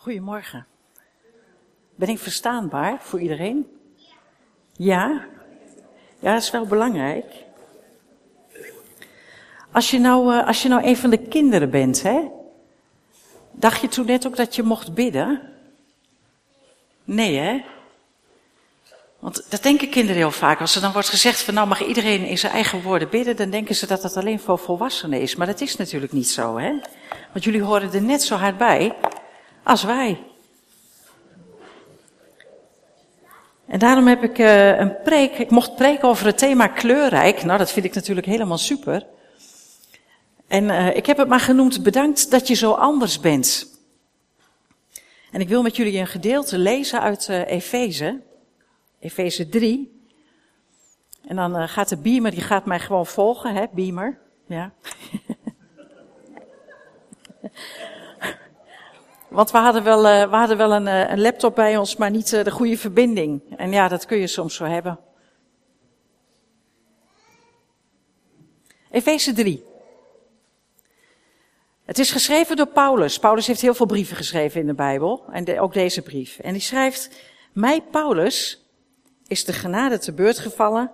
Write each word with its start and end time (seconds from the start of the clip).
Goedemorgen. 0.00 0.66
Ben 1.94 2.08
ik 2.08 2.18
verstaanbaar 2.18 2.98
voor 3.00 3.20
iedereen? 3.20 3.66
Ja? 4.72 5.26
Ja, 6.18 6.32
dat 6.32 6.42
is 6.42 6.50
wel 6.50 6.66
belangrijk. 6.66 7.24
Als 9.72 9.90
je 9.90 9.98
nou, 9.98 10.34
eh, 10.34 10.46
als 10.46 10.62
je 10.62 10.68
nou 10.68 10.84
een 10.84 10.96
van 10.96 11.10
de 11.10 11.18
kinderen 11.18 11.70
bent, 11.70 12.02
hè? 12.02 12.20
Dacht 13.50 13.80
je 13.80 13.88
toen 13.88 14.06
net 14.06 14.26
ook 14.26 14.36
dat 14.36 14.54
je 14.54 14.62
mocht 14.62 14.94
bidden? 14.94 15.40
Nee, 17.04 17.36
hè? 17.36 17.64
Want 19.18 19.50
dat 19.50 19.62
denken 19.62 19.90
kinderen 19.90 20.16
heel 20.16 20.30
vaak. 20.30 20.60
Als 20.60 20.74
er 20.74 20.80
dan 20.80 20.92
wordt 20.92 21.08
gezegd 21.08 21.42
van 21.42 21.54
nou 21.54 21.68
mag 21.68 21.86
iedereen 21.86 22.24
in 22.24 22.38
zijn 22.38 22.52
eigen 22.52 22.82
woorden 22.82 23.08
bidden, 23.08 23.36
dan 23.36 23.50
denken 23.50 23.74
ze 23.74 23.86
dat 23.86 24.02
dat 24.02 24.16
alleen 24.16 24.40
voor 24.40 24.58
volwassenen 24.58 25.20
is. 25.20 25.36
Maar 25.36 25.46
dat 25.46 25.60
is 25.60 25.76
natuurlijk 25.76 26.12
niet 26.12 26.28
zo, 26.28 26.58
hè? 26.58 26.70
Want 27.32 27.44
jullie 27.44 27.62
horen 27.62 27.92
er 27.92 28.02
net 28.02 28.22
zo 28.22 28.36
hard 28.36 28.58
bij 28.58 28.94
als 29.62 29.82
wij. 29.82 30.22
En 33.66 33.78
daarom 33.78 34.06
heb 34.06 34.22
ik 34.22 34.38
uh, 34.38 34.78
een 34.78 35.02
preek, 35.02 35.38
ik 35.38 35.50
mocht 35.50 35.76
preken 35.76 36.08
over 36.08 36.26
het 36.26 36.38
thema 36.38 36.66
kleurrijk. 36.66 37.42
Nou, 37.42 37.58
dat 37.58 37.72
vind 37.72 37.84
ik 37.84 37.94
natuurlijk 37.94 38.26
helemaal 38.26 38.58
super. 38.58 39.06
En 40.46 40.64
uh, 40.64 40.96
ik 40.96 41.06
heb 41.06 41.16
het 41.16 41.28
maar 41.28 41.40
genoemd, 41.40 41.82
bedankt 41.82 42.30
dat 42.30 42.48
je 42.48 42.54
zo 42.54 42.72
anders 42.72 43.20
bent. 43.20 43.78
En 45.30 45.40
ik 45.40 45.48
wil 45.48 45.62
met 45.62 45.76
jullie 45.76 45.98
een 45.98 46.06
gedeelte 46.06 46.58
lezen 46.58 47.00
uit 47.00 47.28
uh, 47.28 47.50
Efeze, 47.50 48.20
Efeze 48.98 49.48
3. 49.48 50.00
En 51.26 51.36
dan 51.36 51.68
gaat 51.68 51.88
de 51.88 51.96
beamer, 51.96 52.30
die 52.30 52.40
gaat 52.40 52.64
mij 52.64 52.80
gewoon 52.80 53.06
volgen, 53.06 53.54
hè, 53.54 53.64
beamer. 53.72 54.18
Ja. 54.46 54.72
Want 59.30 59.50
we 59.50 59.58
hadden 59.58 59.82
wel, 59.82 60.06
uh, 60.06 60.30
we 60.30 60.36
hadden 60.36 60.56
wel 60.56 60.72
een, 60.72 60.86
uh, 60.86 61.10
een, 61.10 61.20
laptop 61.20 61.54
bij 61.54 61.76
ons, 61.76 61.96
maar 61.96 62.10
niet 62.10 62.32
uh, 62.32 62.44
de 62.44 62.50
goede 62.50 62.78
verbinding. 62.78 63.42
En 63.56 63.72
ja, 63.72 63.88
dat 63.88 64.06
kun 64.06 64.18
je 64.18 64.26
soms 64.26 64.54
zo 64.54 64.64
hebben. 64.64 64.98
Efeze 68.90 69.32
3. 69.32 69.64
Het 71.84 71.98
is 71.98 72.10
geschreven 72.10 72.56
door 72.56 72.66
Paulus. 72.66 73.18
Paulus 73.18 73.46
heeft 73.46 73.60
heel 73.60 73.74
veel 73.74 73.86
brieven 73.86 74.16
geschreven 74.16 74.60
in 74.60 74.66
de 74.66 74.74
Bijbel. 74.74 75.24
En 75.32 75.60
ook 75.60 75.72
deze 75.72 76.02
brief. 76.02 76.38
En 76.38 76.52
die 76.52 76.62
schrijft, 76.62 77.10
mij 77.52 77.82
Paulus 77.90 78.64
is 79.26 79.44
de 79.44 79.52
genade 79.52 79.98
te 79.98 80.12
beurt 80.12 80.38
gevallen 80.38 80.92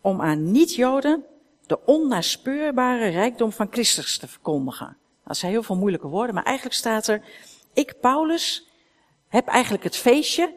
om 0.00 0.20
aan 0.20 0.50
niet-Joden 0.50 1.24
de 1.66 1.84
onnaspeurbare 1.84 3.08
rijkdom 3.08 3.52
van 3.52 3.68
Christus 3.70 4.18
te 4.18 4.28
verkondigen. 4.28 4.96
Dat 5.24 5.36
zijn 5.36 5.52
heel 5.52 5.62
veel 5.62 5.76
moeilijke 5.76 6.08
woorden, 6.08 6.34
maar 6.34 6.44
eigenlijk 6.44 6.76
staat 6.76 7.06
er, 7.06 7.22
ik, 7.72 8.00
Paulus, 8.00 8.68
heb 9.28 9.46
eigenlijk 9.46 9.84
het 9.84 9.96
feestje 9.96 10.54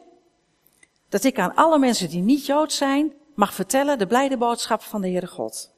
dat 1.08 1.24
ik 1.24 1.38
aan 1.38 1.54
alle 1.54 1.78
mensen 1.78 2.08
die 2.08 2.22
niet 2.22 2.46
Jood 2.46 2.72
zijn, 2.72 3.12
mag 3.34 3.54
vertellen 3.54 3.98
de 3.98 4.06
blijde 4.06 4.36
boodschap 4.36 4.82
van 4.82 5.00
de 5.00 5.08
Heere 5.08 5.26
God. 5.26 5.70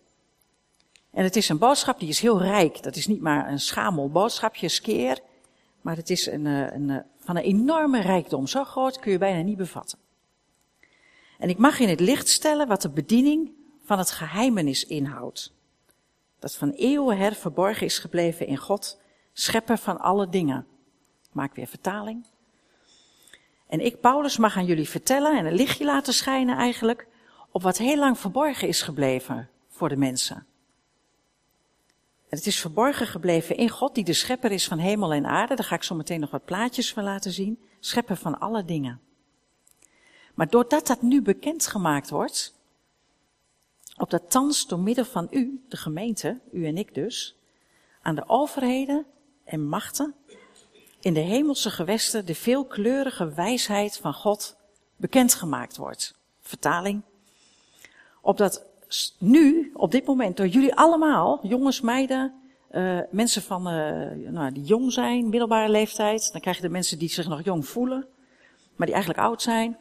En 1.10 1.24
het 1.24 1.36
is 1.36 1.48
een 1.48 1.58
boodschap 1.58 1.98
die 1.98 2.08
is 2.08 2.20
heel 2.20 2.42
rijk. 2.42 2.82
Dat 2.82 2.96
is 2.96 3.06
niet 3.06 3.20
maar 3.20 3.50
een 3.50 3.60
schamel 3.60 4.10
boodschapje, 4.10 4.68
skeer, 4.68 5.18
maar 5.80 5.96
het 5.96 6.10
is 6.10 6.26
een, 6.26 6.46
eh, 6.46 6.72
een, 6.72 6.90
eh, 6.90 6.98
van 7.18 7.36
een 7.36 7.42
enorme 7.42 8.00
rijkdom. 8.00 8.46
Zo 8.46 8.64
groot 8.64 8.98
kun 8.98 9.12
je 9.12 9.18
bijna 9.18 9.42
niet 9.42 9.56
bevatten. 9.56 9.98
En 11.38 11.48
ik 11.48 11.58
mag 11.58 11.78
in 11.78 11.88
het 11.88 12.00
licht 12.00 12.28
stellen 12.28 12.68
wat 12.68 12.82
de 12.82 12.90
bediening 12.90 13.50
van 13.84 13.98
het 13.98 14.10
geheimenis 14.10 14.84
inhoudt. 14.84 15.52
Dat 16.38 16.56
van 16.56 16.70
eeuwen 16.70 17.16
her 17.16 17.34
verborgen 17.34 17.86
is 17.86 17.98
gebleven 17.98 18.46
in 18.46 18.56
God, 18.56 19.00
schepper 19.32 19.78
van 19.78 20.00
alle 20.00 20.28
dingen 20.28 20.66
maak 21.34 21.54
weer 21.54 21.66
vertaling. 21.66 22.26
En 23.66 23.80
ik, 23.80 24.00
Paulus, 24.00 24.36
mag 24.36 24.56
aan 24.56 24.64
jullie 24.64 24.88
vertellen 24.88 25.38
en 25.38 25.46
een 25.46 25.54
lichtje 25.54 25.84
laten 25.84 26.14
schijnen 26.14 26.56
eigenlijk 26.56 27.06
op 27.50 27.62
wat 27.62 27.78
heel 27.78 27.96
lang 27.96 28.18
verborgen 28.18 28.68
is 28.68 28.82
gebleven 28.82 29.48
voor 29.68 29.88
de 29.88 29.96
mensen. 29.96 30.36
En 32.28 32.40
het 32.40 32.46
is 32.46 32.60
verborgen 32.60 33.06
gebleven 33.06 33.56
in 33.56 33.68
God, 33.68 33.94
die 33.94 34.04
de 34.04 34.12
schepper 34.12 34.50
is 34.50 34.68
van 34.68 34.78
hemel 34.78 35.12
en 35.12 35.26
aarde. 35.26 35.54
Daar 35.54 35.64
ga 35.64 35.74
ik 35.74 35.82
zo 35.82 35.94
meteen 35.94 36.20
nog 36.20 36.30
wat 36.30 36.44
plaatjes 36.44 36.92
van 36.92 37.04
laten 37.04 37.32
zien. 37.32 37.58
Schepper 37.80 38.16
van 38.16 38.38
alle 38.40 38.64
dingen. 38.64 39.00
Maar 40.34 40.48
doordat 40.48 40.86
dat 40.86 41.02
nu 41.02 41.22
bekendgemaakt 41.22 42.10
wordt, 42.10 42.54
opdat 43.96 44.30
thans 44.30 44.66
door 44.66 44.78
middel 44.78 45.04
van 45.04 45.26
u, 45.30 45.64
de 45.68 45.76
gemeente, 45.76 46.40
u 46.52 46.66
en 46.66 46.76
ik 46.76 46.94
dus, 46.94 47.36
aan 48.02 48.14
de 48.14 48.24
overheden 48.26 49.06
en 49.44 49.66
machten 49.66 50.14
in 51.04 51.14
de 51.14 51.20
hemelse 51.20 51.70
gewesten 51.70 52.26
de 52.26 52.34
veelkleurige 52.34 53.32
wijsheid 53.34 53.96
van 53.96 54.14
God 54.14 54.56
bekendgemaakt 54.96 55.76
wordt. 55.76 56.14
Vertaling. 56.40 57.02
Opdat 58.20 58.64
nu, 59.18 59.70
op 59.74 59.90
dit 59.90 60.06
moment, 60.06 60.36
door 60.36 60.46
jullie 60.46 60.74
allemaal, 60.74 61.40
jongens, 61.42 61.80
meiden, 61.80 62.32
uh, 62.72 62.98
mensen 63.10 63.42
van, 63.42 63.68
uh, 63.68 64.30
nou, 64.30 64.52
die 64.52 64.62
jong 64.62 64.92
zijn, 64.92 65.28
middelbare 65.28 65.68
leeftijd, 65.70 66.32
dan 66.32 66.40
krijg 66.40 66.56
je 66.56 66.62
de 66.62 66.68
mensen 66.68 66.98
die 66.98 67.08
zich 67.08 67.28
nog 67.28 67.44
jong 67.44 67.66
voelen, 67.66 68.06
maar 68.76 68.86
die 68.86 68.94
eigenlijk 68.94 69.26
oud 69.26 69.42
zijn. 69.42 69.76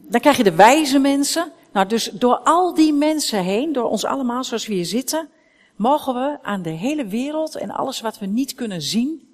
Dan 0.00 0.20
krijg 0.20 0.36
je 0.36 0.44
de 0.44 0.54
wijze 0.54 0.98
mensen. 0.98 1.52
Nou, 1.72 1.86
dus 1.88 2.04
door 2.04 2.38
al 2.38 2.74
die 2.74 2.92
mensen 2.92 3.42
heen, 3.42 3.72
door 3.72 3.90
ons 3.90 4.04
allemaal 4.04 4.44
zoals 4.44 4.66
we 4.66 4.74
hier 4.74 4.84
zitten, 4.84 5.28
mogen 5.76 6.14
we 6.14 6.38
aan 6.42 6.62
de 6.62 6.70
hele 6.70 7.06
wereld 7.06 7.54
en 7.54 7.70
alles 7.70 8.00
wat 8.00 8.18
we 8.18 8.26
niet 8.26 8.54
kunnen 8.54 8.82
zien, 8.82 9.33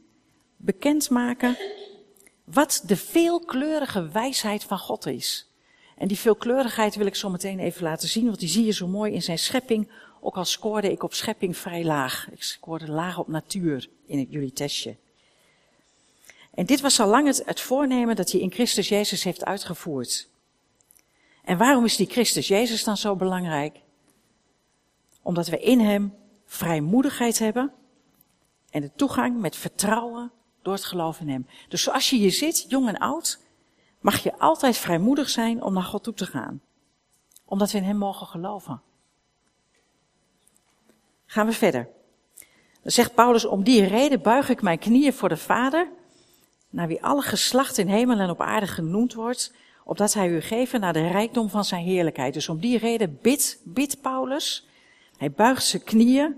bekendmaken 0.60 1.56
wat 2.44 2.82
de 2.87 2.97
veelkleurige 2.97 4.09
wijsheid 4.09 4.65
van 4.65 4.78
God 4.78 5.06
is. 5.06 5.48
En 5.97 6.09
die 6.09 6.19
veelkleurigheid 6.19 6.94
wil 6.94 7.06
ik 7.06 7.15
zo 7.15 7.31
meteen 7.31 7.59
even 7.59 7.82
laten 7.82 8.09
zien, 8.09 8.26
want 8.26 8.38
die 8.38 8.48
zie 8.48 8.65
je 8.65 8.72
zo 8.72 8.87
mooi 8.87 9.12
in 9.12 9.22
zijn 9.22 9.38
schepping. 9.38 9.91
Ook 10.21 10.37
al 10.37 10.44
scoorde 10.44 10.91
ik 10.91 11.03
op 11.03 11.15
schepping 11.15 11.56
vrij 11.56 11.84
laag. 11.84 12.28
Ik 12.31 12.43
scoorde 12.43 12.91
laag 12.91 13.19
op 13.19 13.28
natuur 13.28 13.88
in 14.06 14.19
het 14.19 14.31
jullie 14.31 14.53
testje. 14.53 14.97
En 16.54 16.66
dit 16.66 16.81
was 16.81 17.00
al 17.00 17.09
lang 17.09 17.27
het, 17.27 17.42
het 17.44 17.60
voornemen 17.60 18.16
dat 18.16 18.31
hij 18.31 18.41
in 18.41 18.53
Christus 18.53 18.88
Jezus 18.88 19.25
heeft 19.25 19.44
uitgevoerd. 19.44 20.28
En 21.44 21.59
waarom 21.59 21.84
is 21.84 21.97
die 21.97 22.10
Christus 22.10 22.48
Jezus 22.48 22.84
dan 22.84 22.97
zo 22.97 23.16
belangrijk? 23.16 23.81
Omdat 25.22 25.48
we 25.48 25.59
in 25.59 25.81
hem 25.81 26.15
vrijmoedigheid 26.47 27.38
hebben 27.38 27.72
en 28.71 28.81
de 28.81 28.91
toegang 28.97 29.41
met 29.41 29.56
vertrouwen 29.56 30.32
door 30.62 30.75
het 30.75 30.84
geloof 30.84 31.21
in 31.21 31.28
Hem. 31.28 31.47
Dus 31.69 31.82
zoals 31.82 32.10
je 32.10 32.16
hier 32.16 32.32
zit, 32.32 32.65
jong 32.69 32.88
en 32.88 32.98
oud, 32.98 33.41
mag 34.00 34.22
je 34.22 34.38
altijd 34.38 34.76
vrijmoedig 34.76 35.28
zijn 35.28 35.62
om 35.62 35.72
naar 35.72 35.82
God 35.82 36.03
toe 36.03 36.15
te 36.15 36.26
gaan. 36.26 36.60
Omdat 37.44 37.71
we 37.71 37.78
in 37.78 37.84
Hem 37.84 37.97
mogen 37.97 38.26
geloven. 38.26 38.82
Gaan 41.26 41.47
we 41.47 41.53
verder. 41.53 41.88
Dan 42.82 42.93
zegt 42.93 43.15
Paulus, 43.15 43.44
om 43.44 43.62
die 43.62 43.84
reden 43.84 44.22
buig 44.22 44.48
ik 44.48 44.62
mijn 44.62 44.78
knieën 44.78 45.12
voor 45.12 45.28
de 45.28 45.37
Vader, 45.37 45.88
naar 46.71 46.88
wie 46.88 47.03
alle 47.03 47.22
geslacht 47.22 47.78
in 47.78 47.88
hemel 47.88 48.19
en 48.19 48.31
op 48.31 48.41
aarde 48.41 48.66
genoemd 48.66 49.15
wordt, 49.15 49.53
opdat 49.84 50.15
hij 50.15 50.28
u 50.28 50.41
geven 50.41 50.81
naar 50.81 50.92
de 50.92 51.09
rijkdom 51.09 51.48
van 51.48 51.65
zijn 51.65 51.84
heerlijkheid. 51.84 52.34
Dus 52.34 52.48
om 52.48 52.59
die 52.59 52.78
reden 52.78 53.19
bidt, 53.22 53.60
bidt 53.65 54.00
Paulus. 54.00 54.66
Hij 55.16 55.31
buigt 55.31 55.65
zijn 55.65 55.84
knieën. 55.84 56.37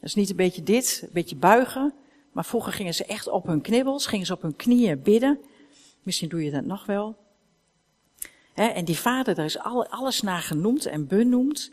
Dat 0.00 0.08
is 0.08 0.14
niet 0.14 0.30
een 0.30 0.36
beetje 0.36 0.62
dit, 0.62 1.00
een 1.02 1.10
beetje 1.12 1.36
buigen. 1.36 1.94
Maar 2.36 2.44
vroeger 2.44 2.72
gingen 2.72 2.94
ze 2.94 3.04
echt 3.04 3.28
op 3.28 3.46
hun 3.46 3.60
knibbels, 3.60 4.06
gingen 4.06 4.26
ze 4.26 4.32
op 4.32 4.42
hun 4.42 4.56
knieën 4.56 5.02
bidden. 5.02 5.40
Misschien 6.02 6.28
doe 6.28 6.44
je 6.44 6.50
dat 6.50 6.64
nog 6.64 6.86
wel. 6.86 7.16
en 8.54 8.84
die 8.84 8.98
vader, 8.98 9.34
daar 9.34 9.44
is 9.44 9.58
alles 9.58 10.20
naar 10.20 10.40
genoemd 10.40 10.86
en 10.86 11.06
benoemd. 11.06 11.72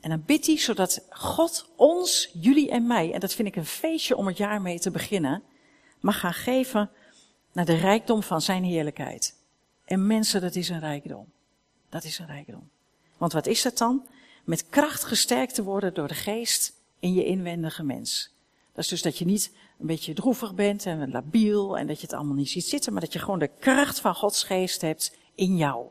En 0.00 0.10
dan 0.10 0.22
bidt 0.26 0.46
hij 0.46 0.58
zodat 0.58 1.06
God 1.10 1.70
ons, 1.76 2.30
jullie 2.32 2.70
en 2.70 2.86
mij, 2.86 3.12
en 3.12 3.20
dat 3.20 3.34
vind 3.34 3.48
ik 3.48 3.56
een 3.56 3.66
feestje 3.66 4.16
om 4.16 4.26
het 4.26 4.36
jaar 4.36 4.62
mee 4.62 4.78
te 4.78 4.90
beginnen, 4.90 5.42
mag 6.00 6.20
gaan 6.20 6.34
geven 6.34 6.90
naar 7.52 7.64
de 7.64 7.76
rijkdom 7.76 8.22
van 8.22 8.40
zijn 8.40 8.64
heerlijkheid. 8.64 9.34
En 9.84 10.06
mensen, 10.06 10.40
dat 10.40 10.54
is 10.54 10.68
een 10.68 10.80
rijkdom. 10.80 11.32
Dat 11.88 12.04
is 12.04 12.18
een 12.18 12.26
rijkdom. 12.26 12.70
Want 13.16 13.32
wat 13.32 13.46
is 13.46 13.62
dat 13.62 13.78
dan? 13.78 14.06
Met 14.44 14.68
kracht 14.68 15.04
gesterkt 15.04 15.54
te 15.54 15.62
worden 15.62 15.94
door 15.94 16.08
de 16.08 16.14
geest 16.14 16.72
in 16.98 17.14
je 17.14 17.24
inwendige 17.24 17.82
mens. 17.82 18.36
Dat 18.78 18.86
is 18.86 18.92
dus 18.92 19.02
dat 19.02 19.18
je 19.18 19.24
niet 19.24 19.52
een 19.78 19.86
beetje 19.86 20.14
droevig 20.14 20.54
bent 20.54 20.86
en 20.86 21.10
labiel 21.10 21.78
en 21.78 21.86
dat 21.86 21.96
je 21.96 22.06
het 22.06 22.12
allemaal 22.12 22.34
niet 22.34 22.50
ziet 22.50 22.64
zitten, 22.64 22.92
maar 22.92 23.00
dat 23.00 23.12
je 23.12 23.18
gewoon 23.18 23.38
de 23.38 23.50
kracht 23.58 24.00
van 24.00 24.14
Gods 24.14 24.42
geest 24.42 24.80
hebt 24.80 25.16
in 25.34 25.56
jou. 25.56 25.86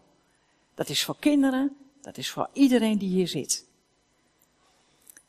Dat 0.76 0.90
is 0.90 1.04
voor 1.04 1.16
kinderen, 1.20 1.76
dat 2.02 2.18
is 2.18 2.30
voor 2.30 2.50
iedereen 2.54 2.98
die 2.98 3.10
hier 3.10 3.28
zit. 3.28 3.66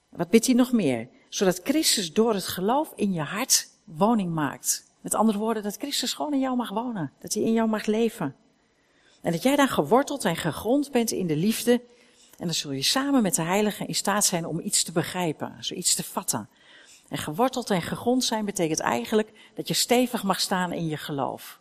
Wat 0.08 0.30
bidt 0.30 0.46
hij 0.46 0.54
nog 0.54 0.72
meer? 0.72 1.08
Zodat 1.28 1.60
Christus 1.64 2.12
door 2.12 2.34
het 2.34 2.46
geloof 2.46 2.92
in 2.96 3.12
je 3.12 3.20
hart 3.20 3.68
woning 3.84 4.34
maakt. 4.34 4.84
Met 5.00 5.14
andere 5.14 5.38
woorden, 5.38 5.62
dat 5.62 5.76
Christus 5.76 6.12
gewoon 6.12 6.32
in 6.32 6.40
jou 6.40 6.56
mag 6.56 6.68
wonen. 6.68 7.12
Dat 7.20 7.34
hij 7.34 7.42
in 7.42 7.52
jou 7.52 7.68
mag 7.68 7.86
leven. 7.86 8.36
En 9.20 9.32
dat 9.32 9.42
jij 9.42 9.56
dan 9.56 9.68
geworteld 9.68 10.24
en 10.24 10.36
gegrond 10.36 10.90
bent 10.90 11.10
in 11.10 11.26
de 11.26 11.36
liefde. 11.36 11.72
En 12.36 12.44
dan 12.44 12.54
zul 12.54 12.72
je 12.72 12.82
samen 12.82 13.22
met 13.22 13.34
de 13.34 13.42
Heilige 13.42 13.86
in 13.86 13.94
staat 13.94 14.24
zijn 14.24 14.46
om 14.46 14.60
iets 14.60 14.82
te 14.82 14.92
begrijpen, 14.92 15.56
zoiets 15.60 15.94
te 15.94 16.04
vatten. 16.04 16.48
En 17.08 17.18
geworteld 17.18 17.70
en 17.70 17.82
gegrond 17.82 18.24
zijn 18.24 18.44
betekent 18.44 18.80
eigenlijk 18.80 19.32
dat 19.54 19.68
je 19.68 19.74
stevig 19.74 20.22
mag 20.22 20.40
staan 20.40 20.72
in 20.72 20.86
je 20.86 20.96
geloof. 20.96 21.60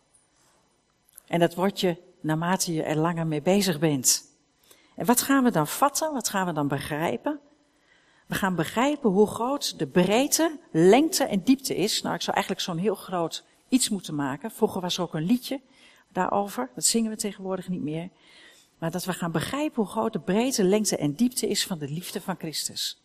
En 1.26 1.40
dat 1.40 1.54
wordt 1.54 1.80
je 1.80 1.96
naarmate 2.20 2.72
je 2.72 2.82
er 2.82 2.96
langer 2.96 3.26
mee 3.26 3.42
bezig 3.42 3.78
bent. 3.78 4.24
En 4.94 5.06
wat 5.06 5.22
gaan 5.22 5.44
we 5.44 5.50
dan 5.50 5.66
vatten? 5.66 6.12
Wat 6.12 6.28
gaan 6.28 6.46
we 6.46 6.52
dan 6.52 6.68
begrijpen? 6.68 7.40
We 8.26 8.34
gaan 8.34 8.54
begrijpen 8.54 9.10
hoe 9.10 9.26
groot 9.26 9.78
de 9.78 9.86
breedte, 9.86 10.58
lengte 10.70 11.24
en 11.24 11.42
diepte 11.42 11.76
is. 11.76 12.02
Nou, 12.02 12.14
ik 12.14 12.22
zou 12.22 12.36
eigenlijk 12.36 12.66
zo'n 12.66 12.76
heel 12.78 12.94
groot 12.94 13.44
iets 13.68 13.88
moeten 13.88 14.14
maken. 14.14 14.50
Vroeger 14.50 14.80
was 14.80 14.96
er 14.96 15.02
ook 15.02 15.14
een 15.14 15.26
liedje 15.26 15.60
daarover. 16.12 16.70
Dat 16.74 16.84
zingen 16.84 17.10
we 17.10 17.16
tegenwoordig 17.16 17.68
niet 17.68 17.82
meer. 17.82 18.08
Maar 18.78 18.90
dat 18.90 19.04
we 19.04 19.12
gaan 19.12 19.32
begrijpen 19.32 19.82
hoe 19.82 19.92
groot 19.92 20.12
de 20.12 20.20
breedte, 20.20 20.64
lengte 20.64 20.96
en 20.96 21.14
diepte 21.14 21.48
is 21.48 21.66
van 21.66 21.78
de 21.78 21.88
liefde 21.88 22.20
van 22.20 22.36
Christus. 22.38 23.02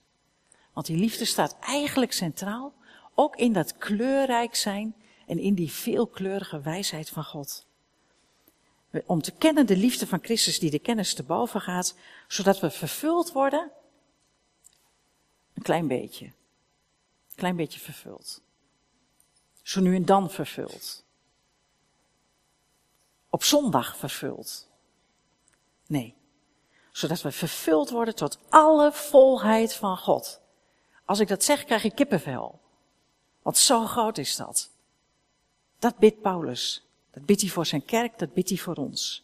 Want 0.73 0.85
die 0.85 0.97
liefde 0.97 1.25
staat 1.25 1.57
eigenlijk 1.59 2.13
centraal, 2.13 2.73
ook 3.15 3.35
in 3.35 3.53
dat 3.53 3.77
kleurrijk 3.77 4.55
zijn 4.55 4.95
en 5.27 5.39
in 5.39 5.53
die 5.53 5.71
veelkleurige 5.71 6.61
wijsheid 6.61 7.09
van 7.09 7.23
God. 7.23 7.65
Om 9.05 9.21
te 9.21 9.31
kennen 9.31 9.65
de 9.65 9.77
liefde 9.77 10.07
van 10.07 10.19
Christus 10.21 10.59
die 10.59 10.71
de 10.71 10.79
kennis 10.79 11.13
te 11.13 11.23
boven 11.23 11.61
gaat, 11.61 11.95
zodat 12.27 12.59
we 12.59 12.69
vervuld 12.69 13.31
worden, 13.31 13.71
een 15.53 15.63
klein 15.63 15.87
beetje, 15.87 16.31
klein 17.35 17.55
beetje 17.55 17.79
vervuld. 17.79 18.41
Zo 19.61 19.81
nu 19.81 19.95
en 19.95 20.05
dan 20.05 20.31
vervuld. 20.31 21.05
Op 23.29 23.43
zondag 23.43 23.97
vervuld. 23.97 24.67
Nee. 25.87 26.15
Zodat 26.91 27.21
we 27.21 27.31
vervuld 27.31 27.89
worden 27.89 28.15
tot 28.15 28.39
alle 28.49 28.91
volheid 28.91 29.73
van 29.73 29.97
God. 29.97 30.41
Als 31.05 31.19
ik 31.19 31.27
dat 31.27 31.43
zeg, 31.43 31.65
krijg 31.65 31.83
ik 31.83 31.95
kippenvel. 31.95 32.59
Want 33.41 33.57
zo 33.57 33.85
groot 33.85 34.17
is 34.17 34.35
dat. 34.35 34.69
Dat 35.79 35.97
bidt 35.97 36.21
Paulus. 36.21 36.83
Dat 37.11 37.25
bidt 37.25 37.41
hij 37.41 37.49
voor 37.49 37.65
zijn 37.65 37.85
kerk, 37.85 38.19
dat 38.19 38.33
bidt 38.33 38.49
hij 38.49 38.57
voor 38.57 38.75
ons. 38.75 39.23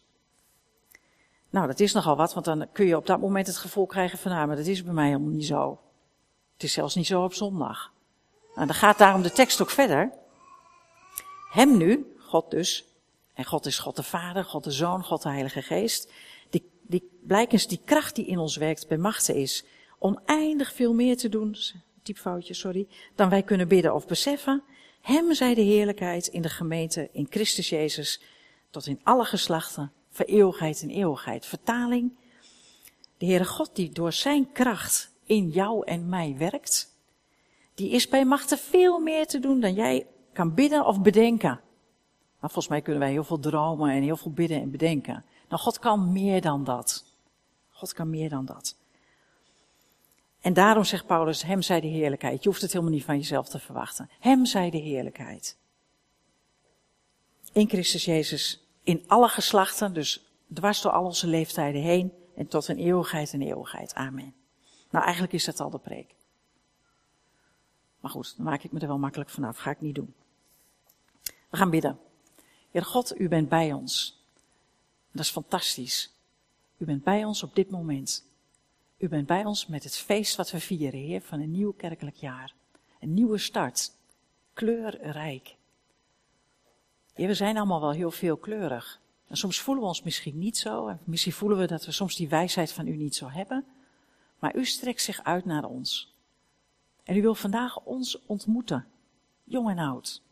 Nou, 1.50 1.66
dat 1.66 1.80
is 1.80 1.92
nogal 1.92 2.16
wat, 2.16 2.34
want 2.34 2.46
dan 2.46 2.68
kun 2.72 2.86
je 2.86 2.96
op 2.96 3.06
dat 3.06 3.20
moment 3.20 3.46
het 3.46 3.56
gevoel 3.56 3.86
krijgen 3.86 4.18
van, 4.18 4.32
nou, 4.32 4.46
maar 4.46 4.56
dat 4.56 4.66
is 4.66 4.84
bij 4.84 4.92
mij 4.92 5.06
helemaal 5.06 5.28
niet 5.28 5.46
zo. 5.46 5.80
Het 6.52 6.62
is 6.62 6.72
zelfs 6.72 6.94
niet 6.94 7.06
zo 7.06 7.24
op 7.24 7.34
zondag. 7.34 7.92
Nou, 8.54 8.66
dan 8.66 8.76
gaat 8.76 8.98
daarom 8.98 9.22
de 9.22 9.32
tekst 9.32 9.60
ook 9.60 9.70
verder. 9.70 10.12
Hem 11.50 11.76
nu, 11.76 12.16
God 12.18 12.50
dus, 12.50 12.84
en 13.34 13.44
God 13.44 13.66
is 13.66 13.78
God 13.78 13.96
de 13.96 14.02
Vader, 14.02 14.44
God 14.44 14.64
de 14.64 14.70
Zoon, 14.70 15.04
God 15.04 15.22
de 15.22 15.28
Heilige 15.28 15.62
Geest, 15.62 16.12
die, 16.50 16.70
die 16.82 17.10
blijkens 17.22 17.66
die 17.66 17.80
kracht 17.84 18.14
die 18.14 18.26
in 18.26 18.38
ons 18.38 18.56
werkt 18.56 18.88
bij 18.88 18.98
machten 18.98 19.34
is, 19.34 19.64
oneindig 20.00 20.72
veel 20.72 20.94
meer 20.94 21.16
te 21.16 21.28
doen, 21.28 21.56
typfoutje, 22.02 22.54
sorry, 22.54 22.88
dan 23.14 23.28
wij 23.28 23.42
kunnen 23.42 23.68
bidden 23.68 23.94
of 23.94 24.06
beseffen. 24.06 24.62
Hem 25.00 25.34
zij 25.34 25.54
de 25.54 25.60
heerlijkheid 25.60 26.26
in 26.26 26.42
de 26.42 26.48
gemeente 26.48 27.08
in 27.12 27.26
Christus 27.30 27.68
Jezus 27.68 28.20
tot 28.70 28.86
in 28.86 29.00
alle 29.02 29.24
geslachten, 29.24 29.92
voor 30.10 30.24
eeuwigheid 30.24 30.82
en 30.82 30.90
eeuwigheid. 30.90 31.46
Vertaling. 31.46 32.12
De 33.18 33.26
Heere 33.26 33.44
God 33.44 33.76
die 33.76 33.90
door 33.90 34.12
zijn 34.12 34.52
kracht 34.52 35.14
in 35.24 35.48
jou 35.48 35.86
en 35.86 36.08
mij 36.08 36.34
werkt, 36.38 36.98
die 37.74 37.90
is 37.90 38.08
bij 38.08 38.24
machten 38.24 38.58
veel 38.58 38.98
meer 38.98 39.26
te 39.26 39.38
doen 39.38 39.60
dan 39.60 39.74
jij 39.74 40.06
kan 40.32 40.54
bidden 40.54 40.86
of 40.86 41.02
bedenken. 41.02 41.60
Maar 42.40 42.50
volgens 42.50 42.68
mij 42.68 42.80
kunnen 42.80 43.02
wij 43.02 43.10
heel 43.10 43.24
veel 43.24 43.38
dromen 43.38 43.90
en 43.90 44.02
heel 44.02 44.16
veel 44.16 44.32
bidden 44.32 44.60
en 44.60 44.70
bedenken. 44.70 45.24
Nou, 45.48 45.62
God 45.62 45.78
kan 45.78 46.12
meer 46.12 46.40
dan 46.40 46.64
dat. 46.64 47.04
God 47.68 47.92
kan 47.92 48.10
meer 48.10 48.28
dan 48.28 48.44
dat. 48.44 48.79
En 50.40 50.52
daarom 50.52 50.84
zegt 50.84 51.06
Paulus, 51.06 51.42
hem 51.42 51.62
zij 51.62 51.80
de 51.80 51.86
heerlijkheid. 51.86 52.42
Je 52.42 52.48
hoeft 52.48 52.62
het 52.62 52.72
helemaal 52.72 52.94
niet 52.94 53.04
van 53.04 53.16
jezelf 53.16 53.48
te 53.48 53.58
verwachten. 53.58 54.10
Hem 54.20 54.46
zij 54.46 54.70
de 54.70 54.78
heerlijkheid. 54.78 55.58
In 57.52 57.68
Christus 57.68 58.04
Jezus, 58.04 58.64
in 58.82 59.04
alle 59.06 59.28
geslachten, 59.28 59.92
dus 59.94 60.24
dwars 60.54 60.80
door 60.80 60.92
al 60.92 61.04
onze 61.04 61.26
leeftijden 61.26 61.82
heen 61.82 62.12
en 62.36 62.46
tot 62.46 62.68
een 62.68 62.78
eeuwigheid 62.78 63.32
en 63.32 63.42
eeuwigheid. 63.42 63.94
Amen. 63.94 64.34
Nou, 64.90 65.04
eigenlijk 65.04 65.34
is 65.34 65.44
dat 65.44 65.60
al 65.60 65.70
de 65.70 65.78
preek. 65.78 66.14
Maar 68.00 68.10
goed, 68.10 68.36
dan 68.36 68.46
maak 68.46 68.62
ik 68.62 68.72
me 68.72 68.80
er 68.80 68.86
wel 68.86 68.98
makkelijk 68.98 69.30
vanaf. 69.30 69.58
Ga 69.58 69.70
ik 69.70 69.80
niet 69.80 69.94
doen. 69.94 70.14
We 71.50 71.56
gaan 71.56 71.70
bidden. 71.70 71.98
Heer 72.70 72.84
God, 72.84 73.20
u 73.20 73.28
bent 73.28 73.48
bij 73.48 73.72
ons. 73.72 74.22
Dat 75.12 75.24
is 75.24 75.30
fantastisch. 75.30 76.14
U 76.76 76.84
bent 76.84 77.04
bij 77.04 77.24
ons 77.24 77.42
op 77.42 77.54
dit 77.54 77.70
moment. 77.70 78.29
U 79.00 79.08
bent 79.08 79.26
bij 79.26 79.44
ons 79.44 79.66
met 79.66 79.84
het 79.84 79.96
feest 79.96 80.36
wat 80.36 80.50
we 80.50 80.60
vieren, 80.60 81.00
Heer, 81.00 81.20
van 81.20 81.40
een 81.40 81.50
nieuw 81.50 81.72
kerkelijk 81.72 82.16
jaar. 82.16 82.54
Een 82.98 83.14
nieuwe 83.14 83.38
start. 83.38 83.92
Kleurrijk. 84.52 85.56
We 87.14 87.34
zijn 87.34 87.56
allemaal 87.56 87.80
wel 87.80 87.92
heel 87.92 88.10
veelkleurig. 88.10 89.00
En 89.26 89.36
soms 89.36 89.60
voelen 89.60 89.82
we 89.82 89.88
ons 89.88 90.02
misschien 90.02 90.38
niet 90.38 90.58
zo. 90.58 90.86
En 90.86 91.00
misschien 91.04 91.32
voelen 91.32 91.58
we 91.58 91.66
dat 91.66 91.86
we 91.86 91.92
soms 91.92 92.16
die 92.16 92.28
wijsheid 92.28 92.72
van 92.72 92.86
u 92.86 92.96
niet 92.96 93.14
zo 93.14 93.28
hebben. 93.28 93.64
Maar 94.38 94.56
u 94.56 94.64
strekt 94.64 95.02
zich 95.02 95.24
uit 95.24 95.44
naar 95.44 95.64
ons. 95.64 96.14
En 97.04 97.16
u 97.16 97.20
wil 97.20 97.34
vandaag 97.34 97.80
ons 97.80 98.26
ontmoeten. 98.26 98.86
Jong 99.44 99.70
en 99.70 99.78
oud. 99.78 100.22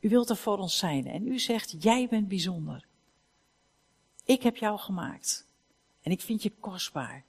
U 0.00 0.08
wilt 0.08 0.30
er 0.30 0.36
voor 0.36 0.58
ons 0.58 0.78
zijn. 0.78 1.06
En 1.06 1.26
u 1.26 1.38
zegt, 1.38 1.82
jij 1.82 2.08
bent 2.08 2.28
bijzonder. 2.28 2.86
Ik 4.24 4.42
heb 4.42 4.56
jou 4.56 4.78
gemaakt. 4.78 5.46
En 6.02 6.10
ik 6.10 6.20
vind 6.20 6.42
je 6.42 6.52
kostbaar. 6.60 7.24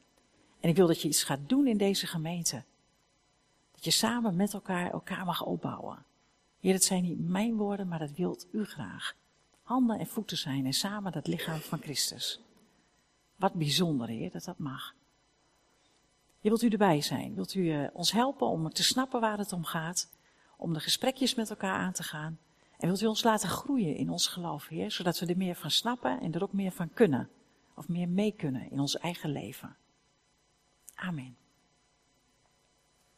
En 0.62 0.70
ik 0.70 0.76
wil 0.76 0.88
dat 0.88 1.02
je 1.02 1.08
iets 1.08 1.24
gaat 1.24 1.50
doen 1.50 1.68
in 1.68 1.78
deze 1.78 2.08
gemeente. 2.08 2.64
Dat 3.72 3.84
je 3.84 3.92
samen 3.92 4.36
met 4.36 4.54
elkaar 4.54 4.92
elkaar 4.92 5.26
mag 5.26 5.44
opbouwen. 5.44 6.06
Heer, 6.60 6.74
het 6.74 6.84
zijn 6.84 7.04
niet 7.04 7.30
mijn 7.30 7.56
woorden, 7.56 7.88
maar 7.88 8.00
dat 8.00 8.12
wilt 8.12 8.48
u 8.52 8.66
graag. 8.66 9.16
Handen 9.62 10.00
en 10.00 10.08
voeten 10.08 10.38
zijn 10.38 10.66
en 10.66 10.74
samen 10.74 11.12
dat 11.12 11.28
lichaam 11.28 11.60
van 11.60 11.80
Christus. 11.80 12.42
Wat 13.36 13.54
bijzonder, 13.54 14.08
Heer, 14.08 14.32
dat 14.32 14.44
dat 14.44 14.58
mag. 14.58 14.96
Je 16.40 16.50
wilt 16.50 16.62
u 16.62 16.68
erbij 16.68 17.02
zijn. 17.02 17.36
Wilt 17.36 17.54
u 17.54 17.62
uh, 17.62 17.88
ons 17.94 18.12
helpen 18.12 18.48
om 18.48 18.70
te 18.70 18.84
snappen 18.84 19.22
waar 19.22 19.38
het 19.38 19.54
om 19.54 19.64
gaat. 19.64 20.10
Om 20.58 20.74
de 20.74 20.80
gesprekjes 20.80 21.36
met 21.36 21.50
elkaar 21.50 21.78
aan 21.78 21.94
te 21.94 22.04
gaan. 22.04 22.40
En 22.78 22.88
wilt 22.88 23.02
u 23.02 23.06
ons 23.06 23.24
laten 23.24 23.50
groeien 23.50 23.96
in 23.96 24.10
ons 24.10 24.28
geloof, 24.28 24.68
Heer. 24.68 24.92
Zodat 24.92 25.20
we 25.20 25.26
er 25.26 25.38
meer 25.38 25.56
van 25.56 25.72
snappen 25.72 26.20
en 26.20 26.34
er 26.34 26.44
ook 26.44 26.54
meer 26.54 26.72
van 26.72 26.94
kunnen. 26.94 27.30
Of 27.76 27.88
meer 27.88 28.10
mee 28.10 28.32
kunnen 28.32 28.72
in 28.72 28.80
ons 28.80 28.98
eigen 28.98 29.30
leven. 29.30 29.76
Amen. 31.02 31.36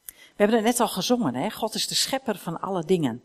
We 0.05 0.13
hebben 0.35 0.55
het 0.55 0.65
net 0.65 0.79
al 0.79 0.87
gezongen, 0.87 1.35
hè? 1.35 1.49
God 1.49 1.75
is 1.75 1.87
de 1.87 1.95
schepper 1.95 2.37
van 2.37 2.61
alle 2.61 2.85
dingen. 2.85 3.23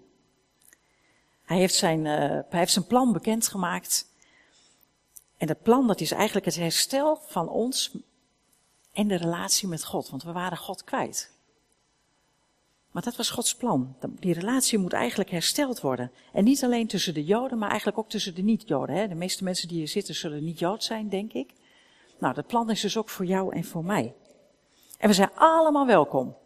Hij 1.44 1.58
heeft 1.58 1.74
zijn, 1.74 1.98
uh, 2.04 2.14
hij 2.18 2.44
heeft 2.48 2.72
zijn 2.72 2.86
plan 2.86 3.12
bekendgemaakt. 3.12 4.06
En 5.36 5.46
dat 5.46 5.62
plan, 5.62 5.86
dat 5.86 6.00
is 6.00 6.10
eigenlijk 6.10 6.46
het 6.46 6.56
herstel 6.56 7.20
van 7.26 7.48
ons 7.48 7.96
en 8.92 9.08
de 9.08 9.14
relatie 9.14 9.68
met 9.68 9.84
God. 9.84 10.10
Want 10.10 10.22
we 10.22 10.32
waren 10.32 10.58
God 10.58 10.84
kwijt. 10.84 11.32
Maar 12.90 13.02
dat 13.02 13.16
was 13.16 13.30
Gods 13.30 13.56
plan. 13.56 13.96
Die 14.08 14.34
relatie 14.34 14.78
moet 14.78 14.92
eigenlijk 14.92 15.30
hersteld 15.30 15.80
worden. 15.80 16.12
En 16.32 16.44
niet 16.44 16.64
alleen 16.64 16.86
tussen 16.86 17.14
de 17.14 17.24
Joden, 17.24 17.58
maar 17.58 17.68
eigenlijk 17.68 17.98
ook 17.98 18.08
tussen 18.08 18.34
de 18.34 18.42
niet-Joden. 18.42 19.08
De 19.08 19.14
meeste 19.14 19.44
mensen 19.44 19.68
die 19.68 19.78
hier 19.78 19.88
zitten 19.88 20.14
zullen 20.14 20.44
niet 20.44 20.58
Jood 20.58 20.84
zijn, 20.84 21.08
denk 21.08 21.32
ik. 21.32 21.52
Nou, 22.18 22.34
dat 22.34 22.46
plan 22.46 22.70
is 22.70 22.80
dus 22.80 22.96
ook 22.96 23.08
voor 23.08 23.24
jou 23.24 23.54
en 23.54 23.64
voor 23.64 23.84
mij. 23.84 24.14
En 24.98 25.08
we 25.08 25.14
zijn 25.14 25.30
allemaal 25.34 25.86
welkom. 25.86 26.36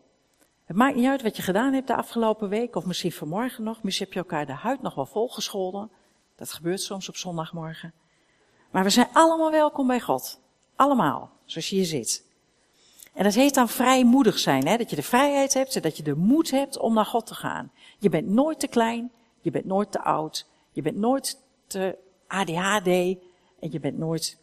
Het 0.64 0.76
maakt 0.76 0.96
niet 0.96 1.06
uit 1.06 1.22
wat 1.22 1.36
je 1.36 1.42
gedaan 1.42 1.72
hebt 1.72 1.86
de 1.86 1.96
afgelopen 1.96 2.48
week, 2.48 2.76
of 2.76 2.86
misschien 2.86 3.12
vanmorgen 3.12 3.64
nog. 3.64 3.82
Misschien 3.82 4.06
heb 4.06 4.14
je 4.14 4.20
elkaar 4.20 4.46
de 4.46 4.52
huid 4.52 4.82
nog 4.82 4.94
wel 4.94 5.06
volgescholden. 5.06 5.90
Dat 6.36 6.52
gebeurt 6.52 6.80
soms 6.80 7.08
op 7.08 7.16
zondagmorgen. 7.16 7.92
Maar 8.70 8.84
we 8.84 8.90
zijn 8.90 9.08
allemaal 9.12 9.50
welkom 9.50 9.86
bij 9.86 10.00
God. 10.00 10.40
Allemaal, 10.76 11.30
zoals 11.44 11.68
je 11.68 11.76
hier 11.76 11.84
zit. 11.84 12.24
En 13.14 13.24
dat 13.24 13.34
heet 13.34 13.54
dan 13.54 13.68
vrijmoedig 13.68 14.38
zijn, 14.38 14.66
hè? 14.66 14.76
dat 14.76 14.90
je 14.90 14.96
de 14.96 15.02
vrijheid 15.02 15.54
hebt 15.54 15.76
en 15.76 15.82
dat 15.82 15.96
je 15.96 16.02
de 16.02 16.14
moed 16.14 16.50
hebt 16.50 16.78
om 16.78 16.94
naar 16.94 17.06
God 17.06 17.26
te 17.26 17.34
gaan. 17.34 17.72
Je 17.98 18.08
bent 18.08 18.28
nooit 18.28 18.60
te 18.60 18.66
klein, 18.66 19.12
je 19.40 19.50
bent 19.50 19.64
nooit 19.64 19.92
te 19.92 20.00
oud, 20.02 20.46
je 20.70 20.82
bent 20.82 20.96
nooit 20.96 21.42
te 21.66 21.98
ADHD 22.26 22.86
en 22.86 23.70
je 23.70 23.80
bent 23.80 23.98
nooit 23.98 24.38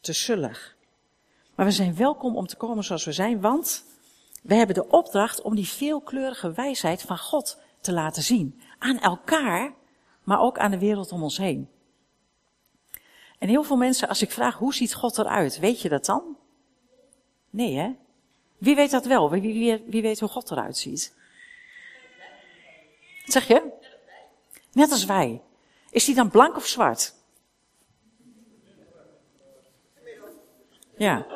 te 0.00 0.12
zullig. 0.12 0.75
Maar 1.56 1.66
we 1.66 1.72
zijn 1.72 1.96
welkom 1.96 2.36
om 2.36 2.46
te 2.46 2.56
komen 2.56 2.84
zoals 2.84 3.04
we 3.04 3.12
zijn, 3.12 3.40
want 3.40 3.84
we 4.42 4.54
hebben 4.54 4.74
de 4.74 4.88
opdracht 4.88 5.42
om 5.42 5.54
die 5.54 5.68
veelkleurige 5.68 6.52
wijsheid 6.52 7.02
van 7.02 7.18
God 7.18 7.60
te 7.80 7.92
laten 7.92 8.22
zien. 8.22 8.60
Aan 8.78 8.98
elkaar, 9.00 9.74
maar 10.24 10.40
ook 10.40 10.58
aan 10.58 10.70
de 10.70 10.78
wereld 10.78 11.12
om 11.12 11.22
ons 11.22 11.36
heen. 11.36 11.68
En 13.38 13.48
heel 13.48 13.62
veel 13.62 13.76
mensen, 13.76 14.08
als 14.08 14.22
ik 14.22 14.30
vraag 14.30 14.54
hoe 14.54 14.74
ziet 14.74 14.94
God 14.94 15.18
eruit, 15.18 15.58
weet 15.58 15.80
je 15.80 15.88
dat 15.88 16.04
dan? 16.04 16.36
Nee, 17.50 17.76
hè? 17.76 17.96
Wie 18.58 18.74
weet 18.74 18.90
dat 18.90 19.06
wel? 19.06 19.30
Wie, 19.30 19.80
wie, 19.86 20.02
weet 20.02 20.20
hoe 20.20 20.28
God 20.28 20.50
eruit 20.50 20.76
ziet? 20.76 21.14
Zeg 23.24 23.48
je? 23.48 23.72
Net 24.72 24.90
als 24.90 25.04
wij. 25.04 25.42
Is 25.90 26.04
die 26.04 26.14
dan 26.14 26.30
blank 26.30 26.56
of 26.56 26.66
zwart? 26.66 27.14
Ja. 30.96 31.26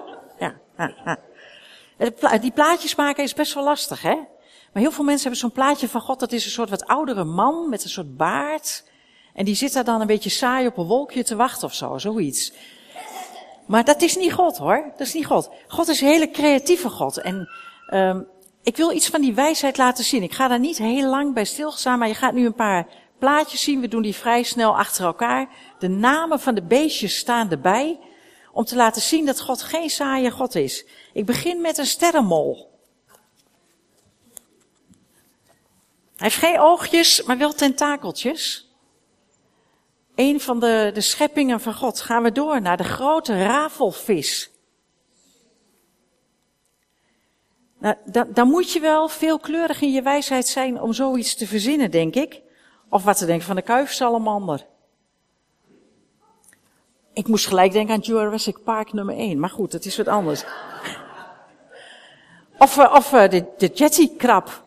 Die 2.41 2.51
plaatjes 2.51 2.95
maken 2.95 3.25
is 3.25 3.35
best 3.35 3.55
wel 3.55 3.65
lastig, 3.65 4.03
hè? 4.03 4.15
Maar 4.73 4.83
heel 4.83 4.93
veel 4.93 5.05
mensen 5.05 5.23
hebben 5.23 5.41
zo'n 5.41 5.53
plaatje 5.53 5.89
van 5.89 6.01
God, 6.01 6.21
dat 6.21 6.33
is 6.33 6.45
een 6.45 6.51
soort 6.51 6.71
wat 6.71 6.87
oudere 6.87 7.25
man 7.25 7.69
met 7.69 7.85
een 7.85 7.91
soort 7.91 8.17
baard. 8.17 8.85
En 9.35 9.45
die 9.45 9.55
zit 9.55 9.73
daar 9.73 9.85
dan 9.85 10.01
een 10.01 10.07
beetje 10.07 10.31
saai 10.31 10.67
op 10.67 10.77
een 10.77 10.87
wolkje 10.87 11.25
te 11.25 11.37
wachten 11.37 11.69
of 11.69 11.75
zo, 11.75 11.99
zoiets. 11.99 12.53
Maar 13.67 13.85
dat 13.85 14.03
is 14.03 14.17
niet 14.17 14.33
God 14.33 14.57
hoor, 14.57 14.85
dat 14.97 15.07
is 15.07 15.15
niet 15.15 15.27
God. 15.27 15.51
God 15.69 15.89
is 15.89 16.01
een 16.01 16.09
hele 16.09 16.31
creatieve 16.31 16.89
God. 16.89 17.19
En 17.19 17.49
um, 17.95 18.27
ik 18.63 18.77
wil 18.77 18.93
iets 18.93 19.09
van 19.09 19.21
die 19.21 19.35
wijsheid 19.35 19.77
laten 19.77 20.05
zien. 20.05 20.23
Ik 20.23 20.33
ga 20.33 20.49
daar 20.49 20.59
niet 20.59 20.79
heel 20.79 21.11
lang 21.11 21.35
bij 21.35 21.45
stilstaan, 21.45 21.99
maar 21.99 22.09
je 22.09 22.15
gaat 22.15 22.33
nu 22.33 22.47
een 22.47 22.55
paar 22.55 22.87
plaatjes 23.19 23.63
zien. 23.63 23.81
We 23.81 23.89
doen 23.89 24.03
die 24.03 24.15
vrij 24.15 24.43
snel 24.43 24.79
achter 24.79 25.05
elkaar. 25.05 25.49
De 25.79 25.89
namen 25.89 26.41
van 26.41 26.55
de 26.55 26.63
beestjes 26.63 27.19
staan 27.19 27.51
erbij. 27.51 27.99
Om 28.53 28.65
te 28.65 28.77
laten 28.77 29.03
zien 29.03 29.27
dat 29.27 29.41
God 29.41 29.63
geen 29.63 29.91
saaie 29.91 30.31
God 30.31 30.55
is. 30.55 30.87
Ik 31.13 31.27
begin 31.27 31.61
met 31.61 31.79
een 31.79 31.87
sterrenmol. 31.87 32.71
Hij 36.17 36.29
heeft 36.29 36.37
geen 36.37 36.59
oogjes, 36.59 37.23
maar 37.23 37.39
wel 37.39 37.53
tentakeltjes. 37.53 38.71
Een 40.15 40.41
van 40.41 40.61
de, 40.61 40.91
de 40.95 41.01
scheppingen 41.01 41.61
van 41.61 41.75
God. 41.75 42.01
Gaan 42.01 42.23
we 42.23 42.33
door 42.33 42.61
naar 42.61 42.77
de 42.77 42.85
grote 42.85 43.43
rafelvis. 43.43 44.51
Nou, 47.79 47.97
dan, 48.29 48.49
moet 48.49 48.73
je 48.73 48.81
wel 48.81 49.09
veelkleurig 49.09 49.81
in 49.81 49.93
je 49.93 50.03
wijsheid 50.03 50.47
zijn 50.47 50.81
om 50.81 50.93
zoiets 50.93 51.35
te 51.35 51.47
verzinnen, 51.47 51.91
denk 51.91 52.15
ik. 52.15 52.43
Of 52.89 53.05
wat 53.05 53.19
te 53.19 53.27
denken 53.27 53.47
van 53.47 53.57
de 53.57 53.63
kuifsalamander. 53.63 54.67
Ik 57.21 57.29
moest 57.29 57.47
gelijk 57.47 57.73
denken 57.73 57.95
aan 57.95 58.01
Jurassic 58.01 58.63
Park 58.65 58.93
nummer 58.93 59.17
1, 59.17 59.41
maar 59.41 59.51
goed, 59.51 59.73
dat 59.73 59.85
is 59.85 59.97
wat 59.97 60.09
anders. 60.09 60.45
Of, 62.59 62.79
eh, 62.79 62.95
of 62.95 63.13
eh, 63.13 63.29
de, 63.29 63.45
de 63.59 63.67
jetty-krab. 63.67 64.63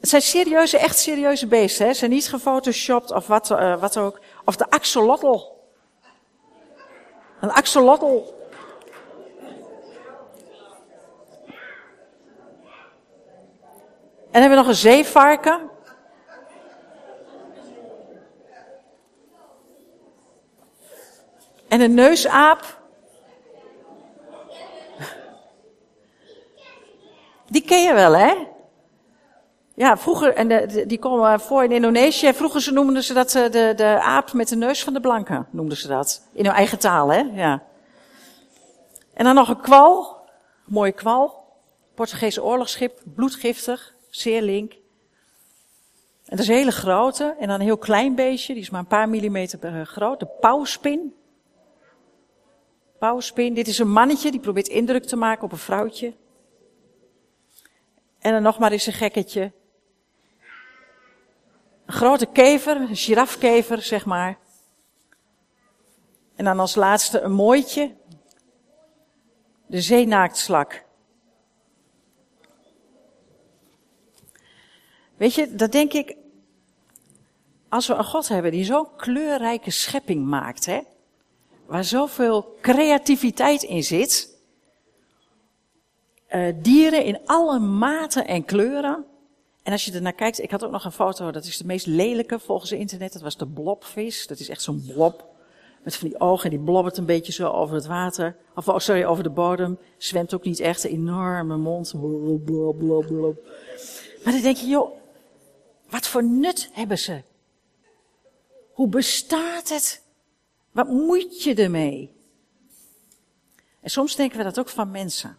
Het 0.00 0.08
zijn 0.08 0.22
serieuze, 0.22 0.78
echt 0.78 0.98
serieuze 0.98 1.46
beesten. 1.46 1.86
Hè? 1.86 1.92
Ze 1.92 1.98
zijn 1.98 2.10
niet 2.10 2.28
gefotoshopt 2.28 3.12
of 3.12 3.26
wat, 3.26 3.50
uh, 3.50 3.80
wat 3.80 3.96
ook. 3.96 4.20
Of 4.44 4.56
de 4.56 4.70
axolotl. 4.70 5.38
Een 7.40 7.52
axolotl. 7.52 8.20
En 14.30 14.40
hebben 14.40 14.50
we 14.50 14.56
nog 14.56 14.66
een 14.66 14.74
zeevarken. 14.74 15.70
En 21.76 21.82
een 21.82 21.94
neusaap. 21.94 22.80
Die 27.46 27.62
ken 27.62 27.82
je 27.82 27.92
wel, 27.94 28.16
hè? 28.16 28.34
Ja, 29.74 29.96
vroeger, 29.96 30.34
en 30.34 30.68
die 30.88 30.98
komen 30.98 31.40
voor 31.40 31.64
in 31.64 31.72
Indonesië. 31.72 32.32
Vroeger 32.32 32.60
ze 32.62 32.72
noemden 32.72 33.02
ze 33.02 33.14
dat 33.14 33.34
eh, 33.34 33.50
de, 33.50 33.72
de 33.76 34.00
aap 34.00 34.32
met 34.32 34.48
de 34.48 34.56
neus 34.56 34.84
van 34.84 34.92
de 34.92 35.00
blanken, 35.00 35.46
noemden 35.50 35.76
ze 35.76 35.88
dat. 35.88 36.22
In 36.32 36.44
hun 36.44 36.54
eigen 36.54 36.78
taal, 36.78 37.08
hè? 37.08 37.20
Ja. 37.20 37.62
En 39.14 39.24
dan 39.24 39.34
nog 39.34 39.48
een 39.48 39.60
kwal. 39.60 40.16
mooie 40.64 40.92
kwal. 40.92 41.44
Portugese 41.94 42.44
oorlogsschip, 42.44 43.00
bloedgiftig, 43.04 43.94
zeer 44.10 44.42
link. 44.42 44.72
En 44.72 46.36
dat 46.36 46.38
is 46.38 46.48
een 46.48 46.54
hele 46.54 46.72
grote. 46.72 47.36
En 47.38 47.48
dan 47.48 47.60
een 47.60 47.66
heel 47.66 47.78
klein 47.78 48.14
beestje, 48.14 48.52
die 48.52 48.62
is 48.62 48.70
maar 48.70 48.80
een 48.80 48.86
paar 48.86 49.08
millimeter 49.08 49.58
eh, 49.62 49.82
groot. 49.82 50.20
De 50.20 50.28
pauwspin. 50.40 51.14
Pauwspin. 52.98 53.54
Dit 53.54 53.68
is 53.68 53.78
een 53.78 53.90
mannetje, 53.90 54.30
die 54.30 54.40
probeert 54.40 54.68
indruk 54.68 55.04
te 55.04 55.16
maken 55.16 55.44
op 55.44 55.52
een 55.52 55.58
vrouwtje. 55.58 56.14
En 58.18 58.32
dan 58.32 58.42
nog 58.42 58.58
maar 58.58 58.72
eens 58.72 58.86
een 58.86 58.92
gekketje. 58.92 59.52
Een 61.86 61.94
grote 61.94 62.26
kever, 62.26 62.76
een 62.76 62.96
girafkever, 62.96 63.82
zeg 63.82 64.06
maar. 64.06 64.38
En 66.34 66.44
dan 66.44 66.60
als 66.60 66.74
laatste 66.74 67.20
een 67.20 67.32
mooitje. 67.32 67.94
De 69.66 69.80
zeenaaktslak. 69.80 70.84
Weet 75.16 75.34
je, 75.34 75.54
dat 75.54 75.72
denk 75.72 75.92
ik, 75.92 76.16
als 77.68 77.86
we 77.86 77.94
een 77.94 78.04
God 78.04 78.28
hebben 78.28 78.50
die 78.50 78.64
zo'n 78.64 78.96
kleurrijke 78.96 79.70
schepping 79.70 80.26
maakt, 80.26 80.66
hè, 80.66 80.80
waar 81.66 81.84
zoveel 81.84 82.56
creativiteit 82.60 83.62
in 83.62 83.84
zit, 83.84 84.38
uh, 86.34 86.54
dieren 86.62 87.04
in 87.04 87.18
alle 87.24 87.58
maten 87.58 88.26
en 88.26 88.44
kleuren, 88.44 89.04
en 89.66 89.72
als 89.72 89.84
je 89.84 89.92
er 89.92 90.02
naar 90.02 90.12
kijkt, 90.12 90.42
ik 90.42 90.50
had 90.50 90.64
ook 90.64 90.70
nog 90.70 90.84
een 90.84 90.92
foto, 90.92 91.30
dat 91.30 91.44
is 91.44 91.56
de 91.56 91.64
meest 91.64 91.86
lelijke 91.86 92.38
volgens 92.38 92.70
het 92.70 92.78
internet. 92.78 93.12
Dat 93.12 93.22
was 93.22 93.36
de 93.36 93.46
blobvis. 93.46 94.26
Dat 94.26 94.38
is 94.38 94.48
echt 94.48 94.62
zo'n 94.62 94.84
blob. 94.94 95.24
Met 95.82 95.96
van 95.96 96.08
die 96.08 96.20
ogen 96.20 96.44
en 96.44 96.56
die 96.56 96.64
blobbert 96.64 96.96
een 96.96 97.04
beetje 97.04 97.32
zo 97.32 97.50
over 97.50 97.74
het 97.74 97.86
water. 97.86 98.36
Of, 98.54 98.68
oh, 98.68 98.78
sorry, 98.78 99.04
over 99.04 99.22
de 99.22 99.30
bodem. 99.30 99.78
Zwemt 99.98 100.34
ook 100.34 100.44
niet 100.44 100.60
echt, 100.60 100.84
een 100.84 100.90
enorme 100.90 101.56
mond. 101.56 101.94
Blob, 102.44 102.44
blob, 102.44 103.06
blob, 103.06 103.36
Maar 104.24 104.32
dan 104.32 104.42
denk 104.42 104.56
je, 104.56 104.66
joh, 104.66 104.90
wat 105.90 106.06
voor 106.06 106.24
nut 106.24 106.70
hebben 106.72 106.98
ze? 106.98 107.22
Hoe 108.72 108.88
bestaat 108.88 109.68
het? 109.68 110.02
Wat 110.76 110.88
moet 110.88 111.42
je 111.42 111.54
ermee? 111.54 112.10
En 113.80 113.90
soms 113.90 114.16
denken 114.16 114.38
we 114.38 114.44
dat 114.44 114.58
ook 114.58 114.68
van 114.68 114.90
mensen. 114.90 115.38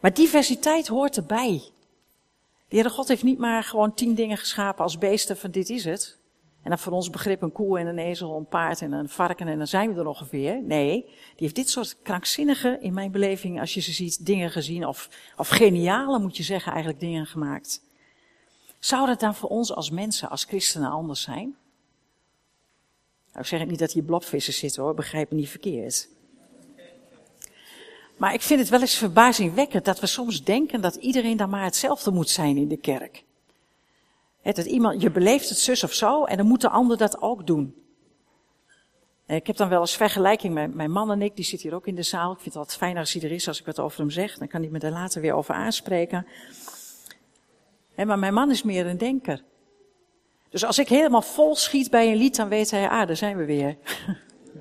Maar 0.00 0.14
diversiteit 0.14 0.86
hoort 0.86 1.16
erbij. 1.16 1.62
De 2.68 2.74
Heere 2.74 2.90
God 2.90 3.08
heeft 3.08 3.22
niet 3.22 3.38
maar 3.38 3.62
gewoon 3.62 3.94
tien 3.94 4.14
dingen 4.14 4.36
geschapen 4.36 4.82
als 4.82 4.98
beesten 4.98 5.36
van 5.36 5.50
dit 5.50 5.70
is 5.70 5.84
het. 5.84 6.18
En 6.62 6.68
dan 6.70 6.78
voor 6.78 6.92
ons 6.92 7.10
begrip 7.10 7.42
een 7.42 7.52
koe 7.52 7.78
en 7.78 7.86
een 7.86 7.98
ezel, 7.98 8.36
een 8.36 8.48
paard 8.48 8.80
en 8.82 8.92
een 8.92 9.08
varken 9.08 9.48
en 9.48 9.58
dan 9.58 9.66
zijn 9.66 9.94
we 9.94 10.00
er 10.00 10.06
ongeveer. 10.06 10.62
Nee, 10.62 11.02
die 11.04 11.34
heeft 11.36 11.54
dit 11.54 11.70
soort 11.70 11.96
krankzinnige, 12.02 12.78
in 12.80 12.94
mijn 12.94 13.10
beleving, 13.10 13.60
als 13.60 13.74
je 13.74 13.80
ze 13.80 13.92
ziet, 13.92 14.26
dingen 14.26 14.50
gezien. 14.50 14.86
Of, 14.86 15.08
of 15.36 15.48
geniale, 15.48 16.18
moet 16.18 16.36
je 16.36 16.42
zeggen, 16.42 16.72
eigenlijk 16.72 17.00
dingen 17.00 17.26
gemaakt. 17.26 17.82
Zou 18.78 19.06
dat 19.06 19.20
dan 19.20 19.34
voor 19.34 19.48
ons 19.48 19.74
als 19.74 19.90
mensen, 19.90 20.30
als 20.30 20.44
christenen 20.44 20.90
anders 20.90 21.22
zijn? 21.22 21.56
Nou, 23.36 23.48
ik 23.48 23.54
zeg 23.54 23.66
niet 23.66 23.78
dat 23.78 23.92
hier 23.92 24.02
blokvissen 24.02 24.52
zitten 24.52 24.82
hoor, 24.82 24.94
begrijp 24.94 25.30
me 25.30 25.36
niet 25.36 25.48
verkeerd. 25.48 26.08
Maar 28.16 28.34
ik 28.34 28.42
vind 28.42 28.60
het 28.60 28.68
wel 28.68 28.80
eens 28.80 28.96
verbazingwekkend 28.96 29.84
dat 29.84 30.00
we 30.00 30.06
soms 30.06 30.44
denken 30.44 30.80
dat 30.80 30.94
iedereen 30.94 31.36
dan 31.36 31.50
maar 31.50 31.64
hetzelfde 31.64 32.10
moet 32.10 32.28
zijn 32.28 32.56
in 32.56 32.68
de 32.68 32.76
kerk. 32.76 33.24
dat 34.42 34.64
iemand, 34.64 35.02
je 35.02 35.10
beleeft 35.10 35.48
het 35.48 35.58
zus 35.58 35.84
of 35.84 35.92
zo 35.92 36.24
en 36.24 36.36
dan 36.36 36.46
moet 36.46 36.60
de 36.60 36.68
ander 36.68 36.96
dat 36.96 37.22
ook 37.22 37.46
doen. 37.46 37.74
Ik 39.26 39.46
heb 39.46 39.56
dan 39.56 39.68
wel 39.68 39.80
eens 39.80 39.96
vergelijking 39.96 40.54
met 40.54 40.74
mijn 40.74 40.90
man 40.90 41.10
en 41.10 41.22
ik, 41.22 41.36
die 41.36 41.44
zit 41.44 41.60
hier 41.60 41.74
ook 41.74 41.86
in 41.86 41.94
de 41.94 42.02
zaal. 42.02 42.32
Ik 42.32 42.38
vind 42.40 42.54
het 42.54 42.56
altijd 42.56 42.78
fijner 42.78 43.00
als 43.00 43.12
hij 43.12 43.22
er 43.22 43.32
is 43.32 43.48
als 43.48 43.60
ik 43.60 43.66
wat 43.66 43.80
over 43.80 44.00
hem 44.00 44.10
zeg. 44.10 44.38
Dan 44.38 44.48
kan 44.48 44.60
hij 44.60 44.70
me 44.70 44.78
daar 44.78 44.90
later 44.90 45.20
weer 45.20 45.34
over 45.34 45.54
aanspreken. 45.54 46.26
maar 47.96 48.18
mijn 48.18 48.34
man 48.34 48.50
is 48.50 48.62
meer 48.62 48.86
een 48.86 48.98
denker. 48.98 49.42
Dus 50.56 50.64
als 50.64 50.78
ik 50.78 50.88
helemaal 50.88 51.22
vol 51.22 51.56
schiet 51.56 51.90
bij 51.90 52.10
een 52.10 52.16
lied, 52.16 52.36
dan 52.36 52.48
weet 52.48 52.70
hij, 52.70 52.88
ah, 52.88 53.06
daar 53.06 53.16
zijn 53.16 53.36
we 53.36 53.44
weer. 53.44 53.76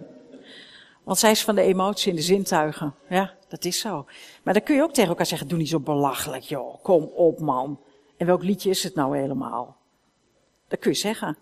Want 1.04 1.18
zij 1.18 1.32
is 1.32 1.44
van 1.44 1.56
de 1.56 1.62
emotie 1.62 2.10
en 2.10 2.16
de 2.16 2.22
zintuigen. 2.22 2.96
Ja, 3.10 3.34
dat 3.48 3.66
is 3.66 3.80
zo. 3.80 4.06
Maar 4.44 4.54
dan 4.54 4.64
kun 4.64 4.76
je 4.76 4.84
ook 4.84 4.94
tegen 4.94 5.10
elkaar 5.10 5.26
zeggen, 5.26 5.48
doe 5.48 5.58
niet 5.58 5.70
zo 5.70 5.80
belachelijk, 5.80 6.44
joh. 6.44 6.84
Kom 6.84 7.04
op, 7.04 7.40
man. 7.40 7.80
En 8.18 8.26
welk 8.26 8.44
liedje 8.44 8.70
is 8.70 8.84
het 8.84 8.96
nou 8.96 9.18
helemaal? 9.18 9.78
Dat 10.68 10.80
kun 10.80 10.92
je 10.92 10.98
zeggen. 10.98 11.38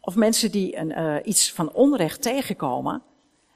Of 0.00 0.14
mensen 0.16 0.50
die 0.50 0.76
een, 0.76 0.90
uh, 0.90 1.16
iets 1.24 1.52
van 1.52 1.72
onrecht 1.72 2.22
tegenkomen. 2.22 3.02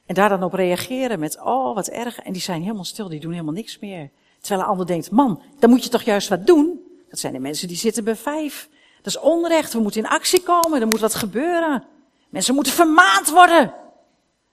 En 0.06 0.14
daar 0.14 0.28
dan 0.28 0.42
op 0.42 0.52
reageren 0.52 1.18
met, 1.18 1.40
oh, 1.40 1.74
wat 1.74 1.88
erg. 1.88 2.18
En 2.18 2.32
die 2.32 2.42
zijn 2.42 2.62
helemaal 2.62 2.84
stil, 2.84 3.08
die 3.08 3.20
doen 3.20 3.32
helemaal 3.32 3.54
niks 3.54 3.78
meer. 3.78 4.10
Terwijl 4.40 4.60
een 4.60 4.66
ander 4.66 4.86
denkt, 4.86 5.10
man, 5.10 5.42
dan 5.58 5.70
moet 5.70 5.84
je 5.84 5.90
toch 5.90 6.02
juist 6.02 6.28
wat 6.28 6.46
doen? 6.46 6.80
Dat 7.08 7.18
zijn 7.18 7.32
de 7.32 7.38
mensen 7.38 7.68
die 7.68 7.76
zitten 7.76 8.04
bij 8.04 8.16
vijf. 8.16 8.68
Dat 9.04 9.14
is 9.14 9.20
onrecht, 9.20 9.72
we 9.72 9.80
moeten 9.80 10.02
in 10.02 10.08
actie 10.08 10.42
komen, 10.42 10.80
er 10.80 10.86
moet 10.86 11.00
wat 11.00 11.14
gebeuren. 11.14 11.84
Mensen 12.28 12.54
moeten 12.54 12.72
vermaand 12.72 13.30
worden. 13.30 13.74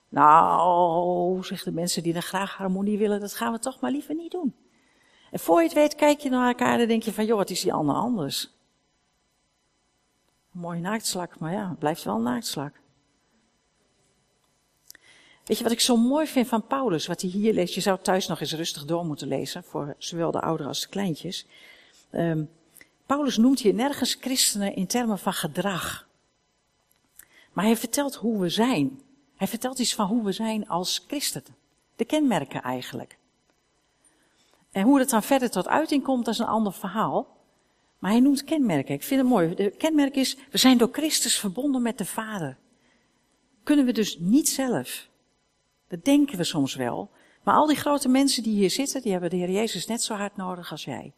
Nou, 0.08 1.44
zeggen 1.44 1.72
de 1.72 1.80
mensen 1.80 2.02
die 2.02 2.12
dan 2.12 2.22
graag 2.22 2.56
harmonie 2.56 2.98
willen, 2.98 3.20
dat 3.20 3.34
gaan 3.34 3.52
we 3.52 3.58
toch 3.58 3.80
maar 3.80 3.90
liever 3.90 4.14
niet 4.14 4.30
doen. 4.30 4.54
En 5.30 5.38
voor 5.38 5.58
je 5.58 5.64
het 5.64 5.74
weet, 5.74 5.94
kijk 5.94 6.20
je 6.20 6.30
naar 6.30 6.48
elkaar 6.48 6.80
en 6.80 6.88
denk 6.88 7.02
je 7.02 7.12
van, 7.12 7.24
joh, 7.24 7.36
wat 7.36 7.50
is 7.50 7.60
die 7.60 7.72
ander 7.72 7.94
anders? 7.94 8.50
Mooie 10.50 10.80
naaktslak, 10.80 11.38
maar 11.38 11.52
ja, 11.52 11.68
het 11.68 11.78
blijft 11.78 12.04
wel 12.04 12.14
een 12.14 12.22
naaktslak. 12.22 12.80
Weet 15.44 15.58
je 15.58 15.62
wat 15.62 15.72
ik 15.72 15.80
zo 15.80 15.96
mooi 15.96 16.26
vind 16.26 16.48
van 16.48 16.66
Paulus, 16.66 17.06
wat 17.06 17.20
hij 17.20 17.30
hier 17.30 17.52
leest? 17.52 17.74
Je 17.74 17.80
zou 17.80 17.98
thuis 18.02 18.26
nog 18.26 18.40
eens 18.40 18.54
rustig 18.54 18.84
door 18.84 19.04
moeten 19.04 19.28
lezen, 19.28 19.64
voor 19.64 19.94
zowel 19.98 20.30
de 20.30 20.40
ouderen 20.40 20.68
als 20.68 20.80
de 20.80 20.88
kleintjes. 20.88 21.46
Um, 22.10 22.50
Paulus 23.06 23.36
noemt 23.36 23.60
hier 23.60 23.74
nergens 23.74 24.16
christenen 24.20 24.74
in 24.74 24.86
termen 24.86 25.18
van 25.18 25.32
gedrag. 25.32 26.08
Maar 27.52 27.64
hij 27.64 27.76
vertelt 27.76 28.14
hoe 28.14 28.40
we 28.40 28.48
zijn. 28.48 29.00
Hij 29.36 29.48
vertelt 29.48 29.78
iets 29.78 29.94
van 29.94 30.06
hoe 30.06 30.24
we 30.24 30.32
zijn 30.32 30.68
als 30.68 31.04
christenen. 31.06 31.56
De 31.96 32.04
kenmerken 32.04 32.62
eigenlijk. 32.62 33.18
En 34.70 34.82
hoe 34.82 34.98
dat 34.98 35.10
dan 35.10 35.22
verder 35.22 35.50
tot 35.50 35.68
uiting 35.68 36.02
komt, 36.02 36.24
dat 36.24 36.34
is 36.34 36.40
een 36.40 36.46
ander 36.46 36.72
verhaal. 36.72 37.36
Maar 37.98 38.10
hij 38.10 38.20
noemt 38.20 38.44
kenmerken. 38.44 38.94
Ik 38.94 39.02
vind 39.02 39.20
het 39.20 39.28
mooi. 39.28 39.54
De 39.54 39.70
kenmerk 39.70 40.14
is, 40.14 40.36
we 40.50 40.58
zijn 40.58 40.78
door 40.78 40.88
Christus 40.92 41.38
verbonden 41.38 41.82
met 41.82 41.98
de 41.98 42.04
Vader. 42.04 42.56
Kunnen 43.62 43.84
we 43.84 43.92
dus 43.92 44.18
niet 44.18 44.48
zelf. 44.48 45.08
Dat 45.88 46.04
denken 46.04 46.36
we 46.36 46.44
soms 46.44 46.74
wel. 46.74 47.10
Maar 47.42 47.54
al 47.54 47.66
die 47.66 47.76
grote 47.76 48.08
mensen 48.08 48.42
die 48.42 48.54
hier 48.54 48.70
zitten, 48.70 49.02
die 49.02 49.12
hebben 49.12 49.30
de 49.30 49.36
Heer 49.36 49.50
Jezus 49.50 49.86
net 49.86 50.02
zo 50.02 50.14
hard 50.14 50.36
nodig 50.36 50.70
als 50.70 50.84
jij. 50.84 51.12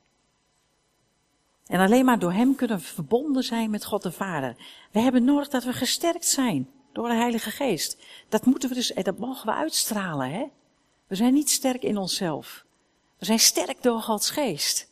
En 1.66 1.80
alleen 1.80 2.04
maar 2.04 2.18
door 2.18 2.32
Hem 2.32 2.54
kunnen 2.54 2.80
verbonden 2.80 3.42
zijn 3.42 3.70
met 3.70 3.84
God 3.84 4.02
de 4.02 4.12
Vader. 4.12 4.56
We 4.90 5.00
hebben 5.00 5.24
nodig 5.24 5.48
dat 5.48 5.64
we 5.64 5.72
gesterkt 5.72 6.26
zijn 6.26 6.70
door 6.92 7.08
de 7.08 7.14
Heilige 7.14 7.50
Geest. 7.50 7.96
Dat 8.28 8.44
moeten 8.44 8.68
we 8.68 8.74
dus, 8.74 8.92
dat 8.94 9.18
mogen 9.18 9.46
we 9.46 9.52
uitstralen, 9.52 10.30
hè. 10.30 10.44
We 11.06 11.14
zijn 11.14 11.34
niet 11.34 11.50
sterk 11.50 11.82
in 11.82 11.96
onszelf. 11.96 12.64
We 13.18 13.24
zijn 13.24 13.38
sterk 13.38 13.82
door 13.82 14.00
Gods 14.00 14.30
Geest. 14.30 14.88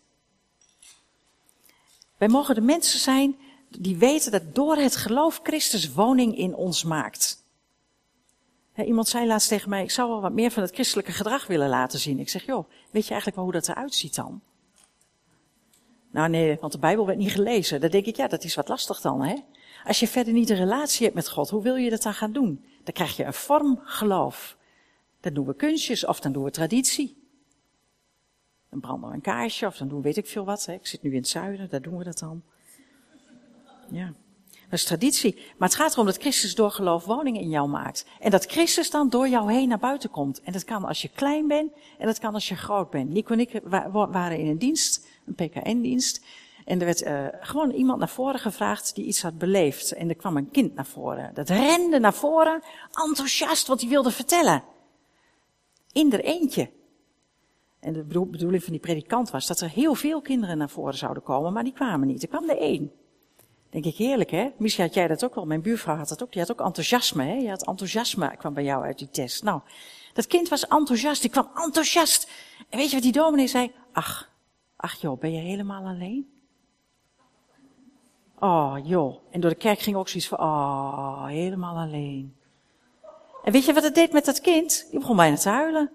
Wij 2.19 2.29
mogen 2.29 2.55
de 2.55 2.61
mensen 2.61 2.99
zijn 2.99 3.37
die 3.69 3.97
weten 3.97 4.31
dat 4.31 4.55
door 4.55 4.77
het 4.77 4.97
geloof 4.97 5.41
Christus 5.43 5.93
woning 5.93 6.37
in 6.37 6.55
ons 6.55 6.85
maakt. 6.85 7.45
iemand 8.77 9.09
zei 9.09 9.27
laatst 9.27 9.49
tegen 9.49 9.69
mij, 9.69 9.83
ik 9.83 9.91
zou 9.91 10.09
wel 10.09 10.21
wat 10.21 10.33
meer 10.33 10.51
van 10.51 10.63
het 10.63 10.75
christelijke 10.75 11.13
gedrag 11.13 11.47
willen 11.47 11.69
laten 11.69 11.99
zien. 11.99 12.19
Ik 12.19 12.29
zeg, 12.29 12.47
joh, 12.47 12.69
weet 12.91 13.05
je 13.05 13.11
eigenlijk 13.11 13.37
wel 13.37 13.45
hoe 13.45 13.53
dat 13.53 13.69
eruit 13.69 13.95
ziet 13.95 14.15
dan? 14.15 14.43
Nou 16.13 16.29
nee, 16.29 16.57
want 16.61 16.73
de 16.73 16.79
Bijbel 16.79 17.07
werd 17.07 17.19
niet 17.19 17.33
gelezen. 17.33 17.81
Dan 17.81 17.91
denk 17.91 18.07
ik, 18.07 18.17
ja, 18.17 18.29
dat 18.29 18.45
is 18.45 18.55
wat 18.55 18.69
lastig 18.69 19.01
dan, 19.01 19.23
hè? 19.23 19.35
Als 19.85 20.01
je 20.01 20.09
verder 20.09 20.33
niet 20.33 20.51
een 20.51 20.57
relatie 20.57 21.05
hebt 21.05 21.15
met 21.15 21.29
God, 21.29 21.51
hoe 21.51 21.63
wil 21.63 21.77
je 21.77 21.91
dat 21.91 22.03
dan 22.03 22.15
gaan 22.15 22.33
doen? 22.33 22.65
Dan 22.85 22.95
krijg 22.95 23.17
je 23.17 23.25
een 23.25 23.33
vorm 23.33 23.81
geloof. 23.83 24.57
Dan 25.21 25.35
doen 25.35 25.47
we 25.47 25.55
kunstjes 25.55 26.07
of 26.07 26.21
dan 26.21 26.33
doen 26.33 26.45
we 26.45 26.51
traditie. 26.51 27.17
Dan 28.71 28.81
branden 28.81 29.09
we 29.09 29.15
een 29.15 29.21
kaarsje 29.21 29.67
of 29.67 29.77
dan 29.77 29.89
doen 29.89 29.97
we 29.97 30.05
weet 30.05 30.17
ik 30.17 30.27
veel 30.27 30.45
wat. 30.45 30.67
Hè? 30.67 30.73
Ik 30.73 30.87
zit 30.87 31.03
nu 31.03 31.11
in 31.11 31.17
het 31.17 31.29
zuiden, 31.29 31.69
daar 31.69 31.83
doen 31.83 31.99
we 31.99 32.05
dat 32.05 32.19
dan. 32.19 32.43
Ja, 33.91 34.13
dat 34.73 34.81
is 34.81 34.87
traditie. 34.87 35.35
Maar 35.59 35.69
het 35.69 35.77
gaat 35.77 35.93
erom 35.93 36.07
dat 36.07 36.17
Christus 36.17 36.55
door 36.55 36.71
geloof 36.71 37.05
woning 37.05 37.39
in 37.39 37.49
jou 37.49 37.69
maakt. 37.69 38.07
En 38.21 38.31
dat 38.31 38.45
Christus 38.45 38.91
dan 38.91 39.09
door 39.09 39.29
jou 39.29 39.53
heen 39.53 39.69
naar 39.69 39.79
buiten 39.79 40.11
komt. 40.11 40.41
En 40.43 40.53
dat 40.53 40.65
kan 40.65 40.85
als 40.85 41.03
je 41.03 41.09
klein 41.09 41.47
bent 41.47 41.73
en 41.99 42.07
dat 42.07 42.19
kan 42.19 42.35
als 42.35 42.49
je 42.49 42.55
groot 42.55 42.91
bent. 42.91 43.11
Nico 43.11 43.33
en 43.33 43.41
ik 43.41 43.61
waren 43.91 44.39
in 44.39 44.47
een 44.47 44.59
dienst, 44.59 45.07
een 45.27 45.35
PKN-dienst. 45.35 46.25
En 46.65 46.79
er 46.79 46.85
werd 46.85 47.03
uh, 47.03 47.27
gewoon 47.41 47.71
iemand 47.71 47.99
naar 47.99 48.09
voren 48.09 48.41
gevraagd 48.41 48.95
die 48.95 49.05
iets 49.05 49.23
had 49.23 49.39
beleefd. 49.39 49.93
En 49.93 50.09
er 50.09 50.15
kwam 50.15 50.37
een 50.37 50.51
kind 50.51 50.75
naar 50.75 50.87
voren. 50.87 51.31
Dat 51.35 51.49
rende 51.49 51.99
naar 51.99 52.15
voren, 52.15 52.63
enthousiast 53.07 53.67
wat 53.67 53.81
hij 53.81 53.91
wilde 53.91 54.11
vertellen. 54.11 54.65
In 55.93 56.13
er 56.13 56.25
eentje. 56.25 56.71
En 57.81 57.93
de 57.93 58.05
bedoeling 58.05 58.63
van 58.63 58.73
die 58.73 58.81
predikant 58.81 59.31
was 59.31 59.47
dat 59.47 59.61
er 59.61 59.71
heel 59.71 59.95
veel 59.95 60.21
kinderen 60.21 60.59
naar 60.59 60.71
voren 60.71 60.99
zouden 60.99 61.23
komen, 61.23 61.53
maar 61.53 61.65
die 61.65 61.73
kwamen 61.73 62.07
niet. 62.07 62.23
Er 62.23 62.29
kwam 62.29 62.49
er 62.49 62.59
één. 62.59 63.02
Denk 63.73 63.85
ik 63.85 63.97
heerlijk, 63.97 64.31
hè? 64.31 64.51
Misschien 64.57 64.85
had 64.85 64.95
jij 64.95 65.09
dat 65.09 65.25
ook 65.25 65.35
wel. 65.35 65.47
Mijn 65.47 65.63
buurvrouw 65.63 65.97
had 65.97 66.09
dat 66.09 66.23
ook. 66.23 66.33
Die 66.33 66.41
had 66.41 66.51
ook 66.51 66.67
enthousiasme, 66.67 67.25
hè? 67.25 67.35
Je 67.35 67.49
had 67.49 67.67
enthousiasme, 67.67 68.37
kwam 68.37 68.55
bij 68.55 68.65
jou 68.65 68.85
uit 68.85 68.99
die 68.99 69.11
test. 69.11 69.43
Nou, 69.43 69.61
dat 70.13 70.27
kind 70.27 70.49
was 70.49 70.67
enthousiast. 70.67 71.21
Die 71.21 71.31
kwam 71.31 71.51
enthousiast. 71.55 72.31
En 72.69 72.79
weet 72.79 72.89
je 72.89 72.95
wat 72.95 73.03
die 73.03 73.13
dominee 73.13 73.47
zei? 73.47 73.73
Ach, 73.93 74.31
ach 74.77 75.01
joh, 75.01 75.21
ben 75.21 75.33
je 75.33 75.41
helemaal 75.41 75.85
alleen? 75.87 76.31
Oh 78.39 78.77
joh. 78.85 79.17
En 79.31 79.41
door 79.41 79.51
de 79.51 79.57
kerk 79.57 79.81
ging 79.81 79.97
ook 79.97 80.09
zoiets 80.09 80.29
van, 80.29 80.39
oh, 80.39 81.27
helemaal 81.27 81.77
alleen. 81.77 82.37
En 83.45 83.53
weet 83.53 83.65
je 83.65 83.73
wat 83.73 83.83
het 83.83 83.95
deed 83.95 84.13
met 84.13 84.25
dat 84.25 84.41
kind? 84.41 84.87
Die 84.91 84.99
begon 84.99 85.17
bijna 85.17 85.37
te 85.37 85.49
huilen. 85.49 85.91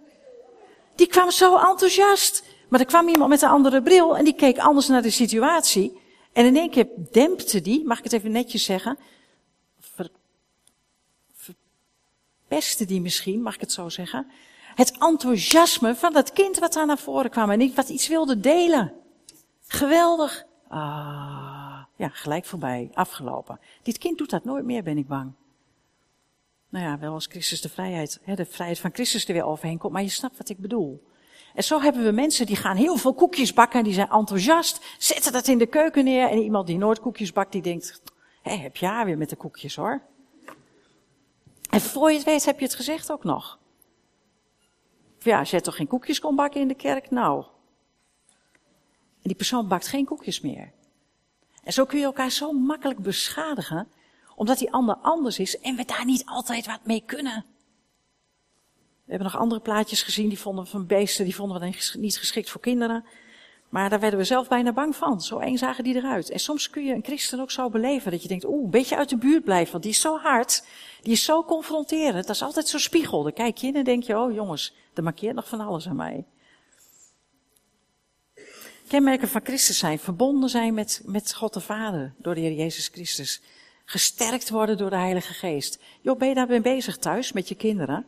Die 0.95 1.07
kwam 1.07 1.31
zo 1.31 1.57
enthousiast. 1.57 2.43
Maar 2.69 2.79
er 2.79 2.85
kwam 2.85 3.07
iemand 3.07 3.29
met 3.29 3.41
een 3.41 3.49
andere 3.49 3.81
bril 3.81 4.17
en 4.17 4.23
die 4.23 4.35
keek 4.35 4.57
anders 4.57 4.87
naar 4.87 5.01
de 5.01 5.09
situatie. 5.09 6.05
En 6.37 6.45
in 6.45 6.55
één 6.55 6.69
keer 6.69 6.87
dempte 7.11 7.61
die, 7.61 7.85
mag 7.85 7.97
ik 7.97 8.03
het 8.03 8.13
even 8.13 8.31
netjes 8.31 8.63
zeggen, 8.63 8.97
ver, 9.79 10.09
verpestte 11.33 12.85
die 12.85 13.01
misschien, 13.01 13.41
mag 13.41 13.55
ik 13.55 13.61
het 13.61 13.71
zo 13.71 13.89
zeggen, 13.89 14.31
het 14.75 14.97
enthousiasme 14.97 15.95
van 15.95 16.13
dat 16.13 16.33
kind 16.33 16.59
wat 16.59 16.73
daar 16.73 16.85
naar 16.85 16.97
voren 16.97 17.29
kwam 17.29 17.49
en 17.49 17.75
wat 17.75 17.89
iets 17.89 18.07
wilde 18.07 18.39
delen. 18.39 18.93
Geweldig. 19.67 20.45
Ah, 20.67 21.83
ja, 21.95 22.09
gelijk 22.09 22.45
voorbij, 22.45 22.89
afgelopen. 22.93 23.59
Dit 23.83 23.97
kind 23.97 24.17
doet 24.17 24.29
dat 24.29 24.43
nooit 24.43 24.65
meer, 24.65 24.83
ben 24.83 24.97
ik 24.97 25.07
bang. 25.07 25.31
Nou 26.69 26.85
ja, 26.85 26.99
wel 26.99 27.13
als 27.13 27.25
Christus 27.25 27.61
de 27.61 27.69
vrijheid, 27.69 28.19
hè, 28.23 28.35
de 28.35 28.45
vrijheid 28.45 28.79
van 28.79 28.93
Christus 28.93 29.27
er 29.27 29.33
weer 29.33 29.45
overheen 29.45 29.77
komt, 29.77 29.93
maar 29.93 30.03
je 30.03 30.09
snapt 30.09 30.37
wat 30.37 30.49
ik 30.49 30.57
bedoel. 30.57 31.03
En 31.57 31.63
zo 31.63 31.81
hebben 31.81 32.03
we 32.03 32.11
mensen 32.11 32.45
die 32.45 32.55
gaan 32.55 32.75
heel 32.75 32.97
veel 32.97 33.13
koekjes 33.13 33.53
bakken, 33.53 33.83
die 33.83 33.93
zijn 33.93 34.09
enthousiast, 34.09 34.85
zetten 34.97 35.31
dat 35.31 35.47
in 35.47 35.57
de 35.57 35.65
keuken 35.65 36.03
neer 36.03 36.29
en 36.29 36.37
iemand 36.37 36.67
die 36.67 36.77
nooit 36.77 36.99
koekjes 36.99 37.31
bakt, 37.31 37.51
die 37.51 37.61
denkt, 37.61 38.01
hé, 38.41 38.55
heb 38.55 38.77
je 38.77 38.85
haar 38.85 39.05
weer 39.05 39.17
met 39.17 39.29
de 39.29 39.35
koekjes 39.35 39.75
hoor. 39.75 40.01
En 41.69 41.81
voor 41.81 42.09
je 42.09 42.17
het 42.17 42.25
weet 42.25 42.45
heb 42.45 42.59
je 42.59 42.65
het 42.65 42.75
gezegd 42.75 43.11
ook 43.11 43.23
nog. 43.23 43.59
Ja, 45.19 45.39
als 45.39 45.49
jij 45.49 45.61
toch 45.61 45.75
geen 45.75 45.87
koekjes 45.87 46.19
kon 46.19 46.35
bakken 46.35 46.61
in 46.61 46.67
de 46.67 46.75
kerk, 46.75 47.09
nou. 47.09 47.43
En 49.13 49.23
die 49.23 49.35
persoon 49.35 49.67
bakt 49.67 49.87
geen 49.87 50.05
koekjes 50.05 50.41
meer. 50.41 50.71
En 51.63 51.73
zo 51.73 51.85
kun 51.85 51.99
je 51.99 52.05
elkaar 52.05 52.31
zo 52.31 52.51
makkelijk 52.51 52.99
beschadigen 52.99 53.87
omdat 54.35 54.57
die 54.57 54.71
ander 54.71 54.95
anders 54.95 55.39
is 55.39 55.59
en 55.59 55.75
we 55.75 55.85
daar 55.85 56.05
niet 56.05 56.25
altijd 56.25 56.65
wat 56.65 56.85
mee 56.85 57.03
kunnen. 57.05 57.45
We 59.07 59.13
hebben 59.13 59.31
nog 59.31 59.41
andere 59.41 59.61
plaatjes 59.61 60.01
gezien, 60.01 60.29
die 60.29 60.39
vonden 60.39 60.63
we 60.63 60.69
van 60.69 60.85
beesten, 60.85 61.25
die 61.25 61.35
vonden 61.35 61.59
we 61.59 61.97
niet 61.97 62.17
geschikt 62.17 62.49
voor 62.49 62.61
kinderen. 62.61 63.05
Maar 63.69 63.89
daar 63.89 63.99
werden 63.99 64.19
we 64.19 64.25
zelf 64.25 64.47
bijna 64.47 64.73
bang 64.73 64.95
van. 64.95 65.21
Zo 65.21 65.39
eng 65.39 65.57
zagen 65.57 65.83
die 65.83 65.95
eruit. 65.95 66.29
En 66.29 66.39
soms 66.39 66.69
kun 66.69 66.85
je 66.85 66.93
een 66.93 67.03
christen 67.03 67.39
ook 67.39 67.51
zo 67.51 67.69
beleven 67.69 68.11
dat 68.11 68.21
je 68.21 68.27
denkt, 68.27 68.45
oeh, 68.45 68.63
een 68.63 68.69
beetje 68.69 68.97
uit 68.97 69.09
de 69.09 69.17
buurt 69.17 69.43
blijven, 69.43 69.71
want 69.71 69.83
die 69.83 69.91
is 69.91 70.01
zo 70.01 70.17
hard, 70.17 70.63
die 71.01 71.11
is 71.11 71.23
zo 71.23 71.43
confronterend, 71.43 72.27
dat 72.27 72.35
is 72.35 72.41
altijd 72.41 72.67
zo 72.67 72.77
spiegel. 72.77 73.23
Dan 73.23 73.33
kijk 73.33 73.57
je 73.57 73.67
in 73.67 73.75
en 73.75 73.83
denk 73.83 74.03
je, 74.03 74.17
oh 74.17 74.33
jongens, 74.33 74.73
er 74.93 75.03
markeert 75.03 75.35
nog 75.35 75.47
van 75.47 75.59
alles 75.59 75.87
aan 75.87 75.95
mij. 75.95 76.25
Kenmerken 78.87 79.27
van 79.27 79.41
Christus 79.43 79.77
zijn, 79.77 79.99
verbonden 79.99 80.49
zijn 80.49 80.73
met, 80.73 81.01
met 81.05 81.35
God 81.35 81.53
de 81.53 81.59
Vader, 81.59 82.13
door 82.17 82.35
de 82.35 82.41
Heer 82.41 82.53
Jezus 82.53 82.87
Christus 82.87 83.41
gesterkt 83.85 84.49
worden 84.49 84.77
door 84.77 84.89
de 84.89 84.95
Heilige 84.95 85.33
Geest. 85.33 85.79
Joh, 86.01 86.17
ben 86.17 86.27
je 86.27 86.35
daarmee 86.35 86.61
bezig 86.61 86.97
thuis 86.97 87.31
met 87.31 87.47
je 87.47 87.55
kinderen? 87.55 88.05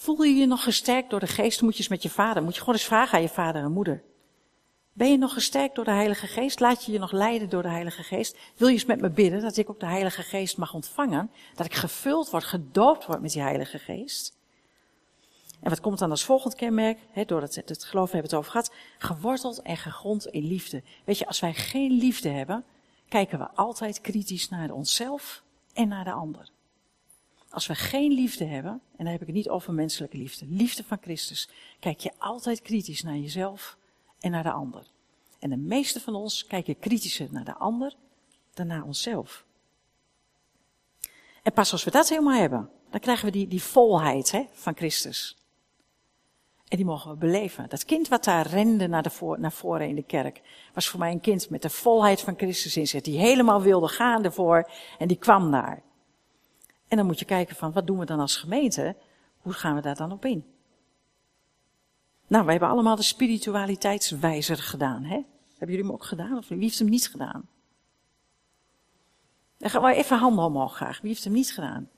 Voel 0.00 0.22
je 0.22 0.34
je 0.34 0.46
nog 0.46 0.62
gesterkt 0.62 1.10
door 1.10 1.20
de 1.20 1.26
Geest? 1.26 1.62
Moet 1.62 1.72
je 1.72 1.78
eens 1.78 1.88
met 1.88 2.02
je 2.02 2.10
vader, 2.10 2.42
moet 2.42 2.54
je 2.54 2.60
gewoon 2.60 2.74
eens 2.74 2.84
vragen 2.84 3.16
aan 3.16 3.22
je 3.22 3.28
vader 3.28 3.62
en 3.62 3.72
moeder. 3.72 4.02
Ben 4.92 5.10
je 5.10 5.18
nog 5.18 5.32
gesterkt 5.32 5.74
door 5.74 5.84
de 5.84 5.90
Heilige 5.90 6.26
Geest? 6.26 6.60
Laat 6.60 6.84
je 6.84 6.92
je 6.92 6.98
nog 6.98 7.12
leiden 7.12 7.48
door 7.48 7.62
de 7.62 7.68
Heilige 7.68 8.02
Geest? 8.02 8.38
Wil 8.56 8.68
je 8.68 8.74
eens 8.74 8.84
met 8.84 9.00
me 9.00 9.10
bidden 9.10 9.40
dat 9.40 9.56
ik 9.56 9.70
ook 9.70 9.80
de 9.80 9.86
Heilige 9.86 10.22
Geest 10.22 10.56
mag 10.56 10.74
ontvangen? 10.74 11.30
Dat 11.54 11.66
ik 11.66 11.74
gevuld 11.74 12.30
word, 12.30 12.44
gedoopt 12.44 13.06
word 13.06 13.20
met 13.20 13.32
die 13.32 13.42
Heilige 13.42 13.78
Geest? 13.78 14.36
En 15.60 15.70
wat 15.70 15.80
komt 15.80 15.98
dan 15.98 16.10
als 16.10 16.24
volgend 16.24 16.54
kenmerk? 16.54 16.98
He, 17.10 17.24
door 17.24 17.42
het, 17.42 17.54
het 17.54 17.84
geloof 17.84 18.10
hebben 18.10 18.30
we 18.30 18.36
het 18.36 18.46
over 18.46 18.50
gehad. 18.50 18.72
Geworteld 18.98 19.62
en 19.62 19.76
gegrond 19.76 20.26
in 20.26 20.46
liefde. 20.46 20.82
Weet 21.04 21.18
je, 21.18 21.26
als 21.26 21.40
wij 21.40 21.54
geen 21.54 21.92
liefde 21.92 22.28
hebben, 22.28 22.64
kijken 23.08 23.38
we 23.38 23.50
altijd 23.54 24.00
kritisch 24.00 24.48
naar 24.48 24.70
onszelf 24.70 25.42
en 25.72 25.88
naar 25.88 26.04
de 26.04 26.12
ander. 26.12 26.50
Als 27.50 27.66
we 27.66 27.74
geen 27.74 28.12
liefde 28.12 28.44
hebben, 28.44 28.72
en 28.72 29.04
dan 29.04 29.06
heb 29.06 29.20
ik 29.20 29.26
het 29.26 29.36
niet 29.36 29.48
over 29.48 29.72
menselijke 29.72 30.16
liefde, 30.16 30.46
liefde 30.48 30.84
van 30.84 30.98
Christus, 31.00 31.48
kijk 31.80 32.00
je 32.00 32.12
altijd 32.18 32.62
kritisch 32.62 33.02
naar 33.02 33.16
jezelf 33.16 33.76
en 34.20 34.30
naar 34.30 34.42
de 34.42 34.50
ander. 34.50 34.86
En 35.38 35.50
de 35.50 35.56
meeste 35.56 36.00
van 36.00 36.14
ons 36.14 36.46
kijken 36.46 36.78
kritischer 36.78 37.28
naar 37.30 37.44
de 37.44 37.54
ander 37.54 37.94
dan 38.54 38.66
naar 38.66 38.82
onszelf. 38.82 39.44
En 41.42 41.52
pas 41.52 41.72
als 41.72 41.84
we 41.84 41.90
dat 41.90 42.08
helemaal 42.08 42.38
hebben, 42.38 42.70
dan 42.90 43.00
krijgen 43.00 43.24
we 43.24 43.30
die, 43.30 43.48
die 43.48 43.62
volheid 43.62 44.30
hè, 44.30 44.46
van 44.52 44.76
Christus. 44.76 45.36
En 46.68 46.76
die 46.76 46.86
mogen 46.86 47.10
we 47.10 47.16
beleven. 47.16 47.68
Dat 47.68 47.84
kind 47.84 48.08
wat 48.08 48.24
daar 48.24 48.46
rende 48.46 48.86
naar, 48.86 49.02
de 49.02 49.10
voor, 49.10 49.40
naar 49.40 49.52
voren 49.52 49.88
in 49.88 49.94
de 49.94 50.02
kerk, 50.02 50.40
was 50.74 50.88
voor 50.88 50.98
mij 50.98 51.10
een 51.10 51.20
kind 51.20 51.50
met 51.50 51.62
de 51.62 51.70
volheid 51.70 52.20
van 52.20 52.34
Christus 52.36 52.76
in 52.76 52.88
zich. 52.88 53.00
Die 53.02 53.18
helemaal 53.18 53.62
wilde 53.62 53.88
gaan 53.88 54.24
ervoor 54.24 54.70
en 54.98 55.08
die 55.08 55.16
kwam 55.16 55.50
daar. 55.50 55.82
En 56.90 56.96
dan 56.96 57.06
moet 57.06 57.18
je 57.18 57.24
kijken 57.24 57.56
van, 57.56 57.72
wat 57.72 57.86
doen 57.86 57.98
we 57.98 58.04
dan 58.04 58.20
als 58.20 58.36
gemeente? 58.36 58.96
Hoe 59.38 59.52
gaan 59.52 59.74
we 59.74 59.80
daar 59.80 59.96
dan 59.96 60.12
op 60.12 60.24
in? 60.24 60.44
Nou, 62.26 62.44
wij 62.44 62.52
hebben 62.52 62.70
allemaal 62.70 62.96
de 62.96 63.02
spiritualiteitswijzer 63.02 64.56
gedaan, 64.56 65.04
hè? 65.04 65.14
Hebben 65.48 65.76
jullie 65.76 65.82
hem 65.84 65.92
ook 65.92 66.04
gedaan? 66.04 66.36
Of 66.36 66.48
wie 66.48 66.58
heeft 66.58 66.78
hem 66.78 66.88
niet 66.88 67.08
gedaan? 67.08 67.48
Dan 69.58 69.70
gaan 69.70 69.82
we 69.82 69.94
even 69.94 70.18
handen 70.18 70.44
omhoog 70.44 70.74
graag. 70.74 71.00
Wie 71.00 71.10
heeft 71.10 71.24
hem 71.24 71.32
niet 71.32 71.54
gedaan? 71.54 71.88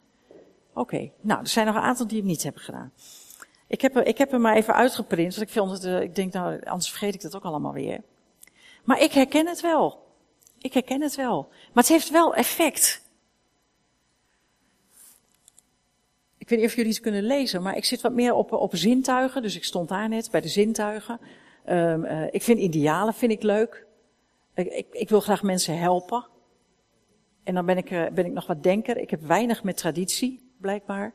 Oké, 0.75 1.11
nou, 1.21 1.41
er 1.41 1.49
zijn 1.49 1.67
nog 1.67 1.75
een 1.75 1.83
aantal 1.83 2.07
die 2.07 2.19
hem 2.19 2.27
niet 2.27 2.43
hebben 2.43 2.63
gedaan. 2.63 2.93
Ik 3.67 3.81
heb, 3.81 3.97
ik 3.97 4.19
heb 4.19 4.31
hem 4.31 4.41
maar 4.41 4.57
even 4.57 4.75
uitgeprint, 4.75 5.35
want 5.35 5.49
ik, 5.49 5.55
vond 5.55 5.71
het, 5.71 5.85
uh, 5.85 6.01
ik 6.01 6.15
denk, 6.15 6.33
nou, 6.33 6.65
anders 6.65 6.91
vergeet 6.91 7.15
ik 7.15 7.21
dat 7.21 7.37
ook 7.37 7.45
allemaal 7.45 7.73
weer. 7.73 8.03
Maar 8.85 9.01
ik 9.01 9.13
herken 9.13 9.47
het 9.47 9.61
wel. 9.61 10.07
Ik 10.59 10.73
herken 10.73 11.01
het 11.01 11.15
wel. 11.15 11.49
Maar 11.51 11.83
het 11.83 11.93
heeft 11.93 12.11
wel 12.11 12.35
effect. 12.35 13.02
Weet 16.49 16.59
niet 16.59 16.69
of 16.69 16.75
jullie 16.75 16.93
het 16.93 17.01
kunnen 17.01 17.23
lezen, 17.23 17.63
maar 17.63 17.77
ik 17.77 17.85
zit 17.85 18.01
wat 18.01 18.13
meer 18.13 18.35
op, 18.35 18.53
op 18.53 18.77
zintuigen. 18.77 19.43
Dus 19.43 19.57
ik 19.57 19.65
stond 19.65 19.89
daar 19.89 20.09
net 20.09 20.31
bij 20.31 20.41
de 20.41 20.49
zintuigen. 20.49 21.21
Um, 21.69 22.05
uh, 22.05 22.25
ik 22.31 22.43
vind 22.43 22.59
idealen 22.59 23.15
vind 23.15 23.33
ik 23.33 23.43
leuk. 23.43 23.87
Ik, 24.55 24.67
ik, 24.67 24.87
ik, 24.91 25.09
wil 25.09 25.21
graag 25.21 25.43
mensen 25.43 25.79
helpen. 25.79 26.27
En 27.45 27.55
dan 27.55 27.67
ben 27.67 27.77
ik, 27.77 27.91
uh, 27.91 28.09
ben 28.09 28.25
ik 28.25 28.33
nog 28.33 28.47
wat 28.47 28.63
denker. 28.63 28.97
Ik 28.97 29.11
heb 29.11 29.23
weinig 29.23 29.63
met 29.63 29.77
traditie, 29.77 30.53
blijkbaar. 30.61 31.15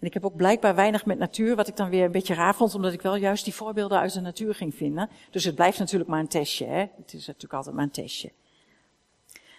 En 0.00 0.06
ik 0.06 0.14
heb 0.14 0.24
ook 0.24 0.36
blijkbaar 0.36 0.74
weinig 0.74 1.06
met 1.06 1.18
natuur, 1.18 1.56
wat 1.56 1.68
ik 1.68 1.76
dan 1.76 1.90
weer 1.90 2.04
een 2.04 2.12
beetje 2.12 2.34
raar 2.34 2.54
vond, 2.54 2.74
omdat 2.74 2.92
ik 2.92 3.02
wel 3.02 3.16
juist 3.16 3.44
die 3.44 3.54
voorbeelden 3.54 3.98
uit 3.98 4.12
de 4.12 4.20
natuur 4.20 4.54
ging 4.54 4.74
vinden. 4.74 5.08
Dus 5.30 5.44
het 5.44 5.54
blijft 5.54 5.78
natuurlijk 5.78 6.10
maar 6.10 6.20
een 6.20 6.28
testje, 6.28 6.66
hè. 6.66 6.86
Het 6.96 7.12
is 7.12 7.26
natuurlijk 7.26 7.54
altijd 7.54 7.74
maar 7.74 7.84
een 7.84 7.90
testje. 7.90 8.32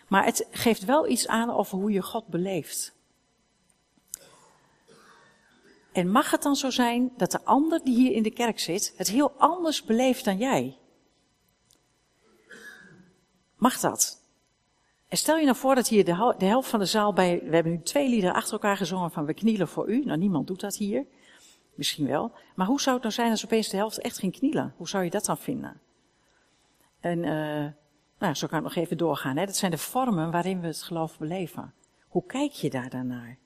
Maar 0.07 0.25
het 0.25 0.47
geeft 0.51 0.85
wel 0.85 1.07
iets 1.09 1.27
aan 1.27 1.49
over 1.49 1.77
hoe 1.77 1.91
je 1.91 2.01
God 2.01 2.27
beleeft. 2.27 2.94
En 5.95 6.11
mag 6.11 6.31
het 6.31 6.43
dan 6.43 6.55
zo 6.55 6.69
zijn 6.69 7.11
dat 7.17 7.31
de 7.31 7.43
ander 7.43 7.83
die 7.83 7.95
hier 7.95 8.11
in 8.11 8.23
de 8.23 8.31
kerk 8.31 8.59
zit, 8.59 8.93
het 8.95 9.07
heel 9.07 9.31
anders 9.37 9.83
beleeft 9.83 10.25
dan 10.25 10.37
jij? 10.37 10.77
Mag 13.55 13.79
dat? 13.79 14.23
En 15.07 15.17
stel 15.17 15.37
je 15.37 15.45
nou 15.45 15.57
voor 15.57 15.75
dat 15.75 15.87
hier 15.87 16.05
de, 16.05 16.45
helft 16.45 16.69
van 16.69 16.79
de 16.79 16.85
zaal 16.85 17.13
bij, 17.13 17.41
we 17.43 17.53
hebben 17.53 17.71
nu 17.71 17.81
twee 17.81 18.09
liederen 18.09 18.35
achter 18.35 18.53
elkaar 18.53 18.77
gezongen 18.77 19.11
van 19.11 19.25
we 19.25 19.33
knielen 19.33 19.67
voor 19.67 19.89
u. 19.89 20.03
Nou, 20.05 20.17
niemand 20.17 20.47
doet 20.47 20.59
dat 20.59 20.75
hier. 20.75 21.05
Misschien 21.75 22.07
wel. 22.07 22.31
Maar 22.55 22.67
hoe 22.67 22.81
zou 22.81 22.95
het 22.95 23.03
nou 23.03 23.15
zijn 23.15 23.31
als 23.31 23.45
opeens 23.45 23.69
de 23.69 23.77
helft 23.77 23.99
echt 23.99 24.17
ging 24.17 24.37
knielen? 24.37 24.73
Hoe 24.77 24.87
zou 24.87 25.03
je 25.03 25.09
dat 25.09 25.25
dan 25.25 25.37
vinden? 25.37 25.81
En, 26.99 27.17
uh, 27.23 27.65
nou, 28.19 28.33
zo 28.33 28.47
kan 28.47 28.57
ik 28.57 28.63
nog 28.63 28.75
even 28.75 28.97
doorgaan. 28.97 29.37
Hè. 29.37 29.45
Dat 29.45 29.55
zijn 29.55 29.71
de 29.71 29.77
vormen 29.77 30.31
waarin 30.31 30.61
we 30.61 30.67
het 30.67 30.81
geloof 30.81 31.17
beleven. 31.17 31.73
Hoe 32.07 32.25
kijk 32.25 32.51
je 32.51 32.69
daar 32.69 32.89
dan 32.89 33.07
naar? 33.07 33.37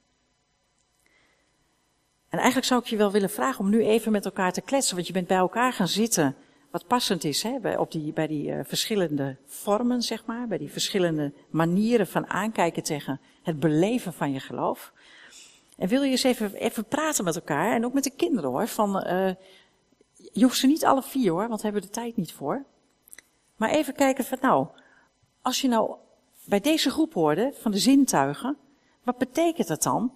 En 2.30 2.38
eigenlijk 2.38 2.68
zou 2.68 2.82
ik 2.82 2.88
je 2.88 2.98
wel 2.98 3.12
willen 3.12 3.30
vragen 3.30 3.60
om 3.60 3.70
nu 3.70 3.84
even 3.84 4.12
met 4.12 4.26
elkaar 4.26 4.54
te 4.54 4.62
kletsen, 4.62 4.96
want 4.96 5.08
je 5.08 5.14
bent 5.14 5.28
bij 5.28 5.38
elkaar 5.38 5.74
gaan 5.74 5.88
zitten, 5.88 6.36
wat 6.72 6.88
passend 6.88 7.24
is 7.24 7.44
hè, 7.44 7.60
bij, 7.60 7.78
op 7.78 7.92
die, 7.92 8.14
bij 8.14 8.28
die 8.28 8.48
uh, 8.48 8.60
verschillende 8.64 9.38
vormen, 9.46 10.02
zeg 10.02 10.26
maar, 10.26 10.48
bij 10.48 10.58
die 10.58 10.72
verschillende 10.72 11.34
manieren 11.50 12.08
van 12.08 12.28
aankijken 12.28 12.84
tegen 12.84 13.20
het 13.44 13.60
beleven 13.60 14.14
van 14.14 14.32
je 14.32 14.40
geloof. 14.40 14.94
En 15.78 15.88
wil 15.88 16.04
je 16.04 16.12
eens 16.12 16.24
even, 16.24 16.54
even 16.54 16.86
praten 16.86 17.24
met 17.24 17.36
elkaar, 17.36 17.74
en 17.74 17.86
ook 17.86 17.94
met 17.94 18.04
de 18.04 18.16
kinderen 18.16 18.50
hoor, 18.50 18.68
van, 18.68 19.08
uh, 19.08 19.30
je 20.32 20.44
hoeft 20.44 20.58
ze 20.58 20.68
niet 20.68 20.86
alle 20.86 21.04
vier 21.04 21.32
hoor, 21.32 21.48
want 21.48 21.62
we 21.62 21.68
hebben 21.68 21.82
de 21.82 21.90
tijd 21.90 22.16
niet 22.16 22.34
voor. 22.34 22.66
Maar 23.56 23.70
even 23.70 23.94
kijken 23.94 24.26
van 24.26 24.38
nou, 24.42 24.68
als 25.42 25.62
je 25.62 25.68
nou 25.68 25.96
bij 26.46 26.60
deze 26.60 26.90
groep 26.90 27.14
hoorde 27.14 27.54
van 27.62 27.72
de 27.72 27.78
zintuigen, 27.78 28.58
wat 29.04 29.18
betekent 29.18 29.68
dat 29.68 29.84
dan 29.84 30.14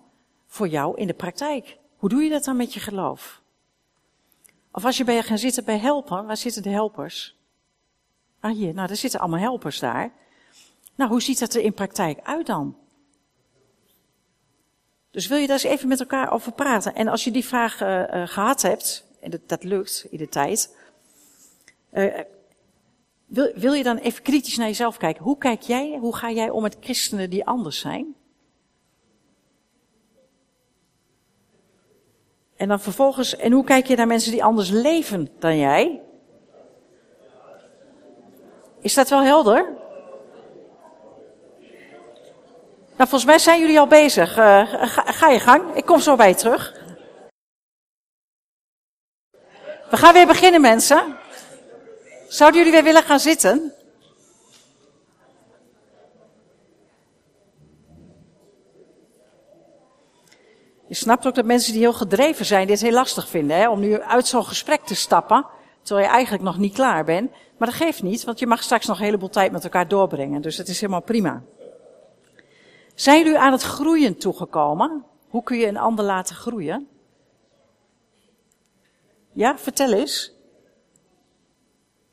voor 0.48 0.68
jou 0.68 0.98
in 0.98 1.08
de 1.08 1.14
praktijk? 1.14 1.78
Hoe 2.04 2.12
doe 2.12 2.24
je 2.24 2.30
dat 2.30 2.44
dan 2.44 2.58
met 2.58 2.74
je 2.74 2.80
geloof? 2.80 3.42
Of 4.72 4.86
als 4.86 4.98
je 4.98 5.04
bij 5.04 5.16
je 5.16 5.24
gaan 5.24 5.38
zitten 5.38 5.64
bij 5.64 5.78
helpen, 5.78 6.26
waar 6.26 6.38
zitten 6.38 6.64
de 6.64 6.70
helpers? 6.70 7.36
Ah 8.40 8.52
hier, 8.52 8.74
nou 8.74 8.88
daar 8.88 8.96
zitten 8.96 9.20
allemaal 9.20 9.40
helpers 9.40 9.80
daar. 9.80 10.12
Nou, 10.96 11.10
hoe 11.10 11.22
ziet 11.22 11.40
dat 11.40 11.54
er 11.54 11.62
in 11.62 11.74
praktijk 11.74 12.20
uit 12.24 12.46
dan? 12.46 12.78
Dus 15.12 15.28
wil 15.28 15.38
je 15.38 15.48
daar 15.48 15.56
eens 15.56 15.74
even 15.74 15.88
met 15.88 16.00
elkaar 16.00 16.32
over 16.32 16.52
praten? 16.52 16.96
En 16.96 17.08
als 17.08 17.24
je 17.24 17.32
die 17.32 17.46
vraag 17.46 17.82
uh, 17.82 18.00
uh, 18.00 18.28
gehad 18.28 18.62
hebt, 18.62 19.06
en 19.20 19.32
dat, 19.32 19.42
dat, 19.46 19.64
lukt 19.64 20.06
in 20.10 20.18
de 20.18 20.30
tijd, 20.30 20.76
uh, 21.94 22.20
wil, 23.26 23.52
wil 23.56 23.74
je 23.74 23.84
dan 23.84 23.98
even 23.98 24.24
kritisch 24.24 24.58
naar 24.58 24.68
jezelf 24.68 24.98
kijken? 24.98 25.24
Hoe 25.24 25.38
kijk 25.38 25.62
jij, 25.62 25.98
hoe 26.00 26.16
ga 26.16 26.32
jij 26.32 26.50
om 26.50 26.62
met 26.62 26.78
christenen 26.80 27.30
die 27.30 27.46
anders 27.46 27.80
zijn? 27.80 28.16
En 32.64 32.70
dan 32.70 32.80
vervolgens, 32.80 33.36
en 33.36 33.52
hoe 33.52 33.64
kijk 33.64 33.88
je 33.88 33.96
naar 33.96 34.08
mensen 34.08 34.32
die 34.32 34.44
anders 34.44 34.70
leven 34.70 35.30
dan 35.40 35.58
jij? 35.58 36.02
Is 38.82 38.94
dat 38.94 39.10
wel 39.10 39.22
helder? 39.22 39.74
Nou, 42.98 43.10
volgens 43.10 43.26
mij 43.26 43.40
zijn 43.40 43.60
jullie 43.60 43.80
al 43.80 43.88
bezig. 43.88 44.34
Ga, 44.34 44.66
ga, 45.06 45.30
je 45.30 45.40
gang. 45.40 45.76
Ik 45.76 45.86
kom 45.86 46.00
zo 46.00 46.16
bij 46.16 46.28
je 46.28 46.36
terug. 46.36 46.74
We 49.90 49.98
gaan 49.98 50.14
weer 50.14 50.28
beginnen, 50.28 50.62
mensen. 50.62 51.18
Zouden 52.28 52.60
jullie 52.60 52.76
weer 52.76 52.84
willen 52.84 53.04
gaan 53.04 53.20
zitten? 53.20 53.74
Je 60.94 61.00
snapt 61.00 61.28
ook 61.28 61.36
dat 61.36 61.46
mensen 61.46 61.72
die 61.72 61.82
heel 61.82 61.94
gedreven 61.94 62.46
zijn 62.46 62.68
dit 62.68 62.82
heel 62.82 62.92
lastig 62.92 63.28
vinden, 63.28 63.58
hè? 63.58 63.70
om 63.70 63.80
nu 63.80 64.02
uit 64.02 64.28
zo'n 64.28 64.46
gesprek 64.46 64.86
te 64.86 64.96
stappen, 64.96 65.46
terwijl 65.82 66.08
je 66.08 66.14
eigenlijk 66.14 66.44
nog 66.44 66.58
niet 66.58 66.74
klaar 66.74 67.06
bent. 67.06 67.32
Maar 67.58 67.68
dat 67.68 67.78
geeft 67.78 68.04
niet, 68.04 68.24
want 68.24 68.40
je 68.40 68.48
mag 68.48 68.64
straks 68.64 68.86
nog 68.86 68.98
een 68.98 69.04
heleboel 69.04 69.30
tijd 69.30 69.52
met 69.52 69.64
elkaar 69.64 69.88
doorbrengen, 69.88 70.42
dus 70.42 70.56
dat 70.56 70.68
is 70.68 70.82
helemaal 70.82 71.02
prima. 71.02 71.44
Zijn 72.96 73.18
jullie 73.18 73.40
aan 73.40 73.52
het 73.52 73.62
groeien 73.62 74.18
toegekomen? 74.18 75.06
Hoe 75.30 75.44
kun 75.44 75.58
je 75.58 75.68
een 75.68 75.78
ander 75.78 76.06
laten 76.06 76.36
groeien? 76.36 76.88
Ja, 79.32 79.58
vertel 79.58 79.94
eens. 79.94 80.34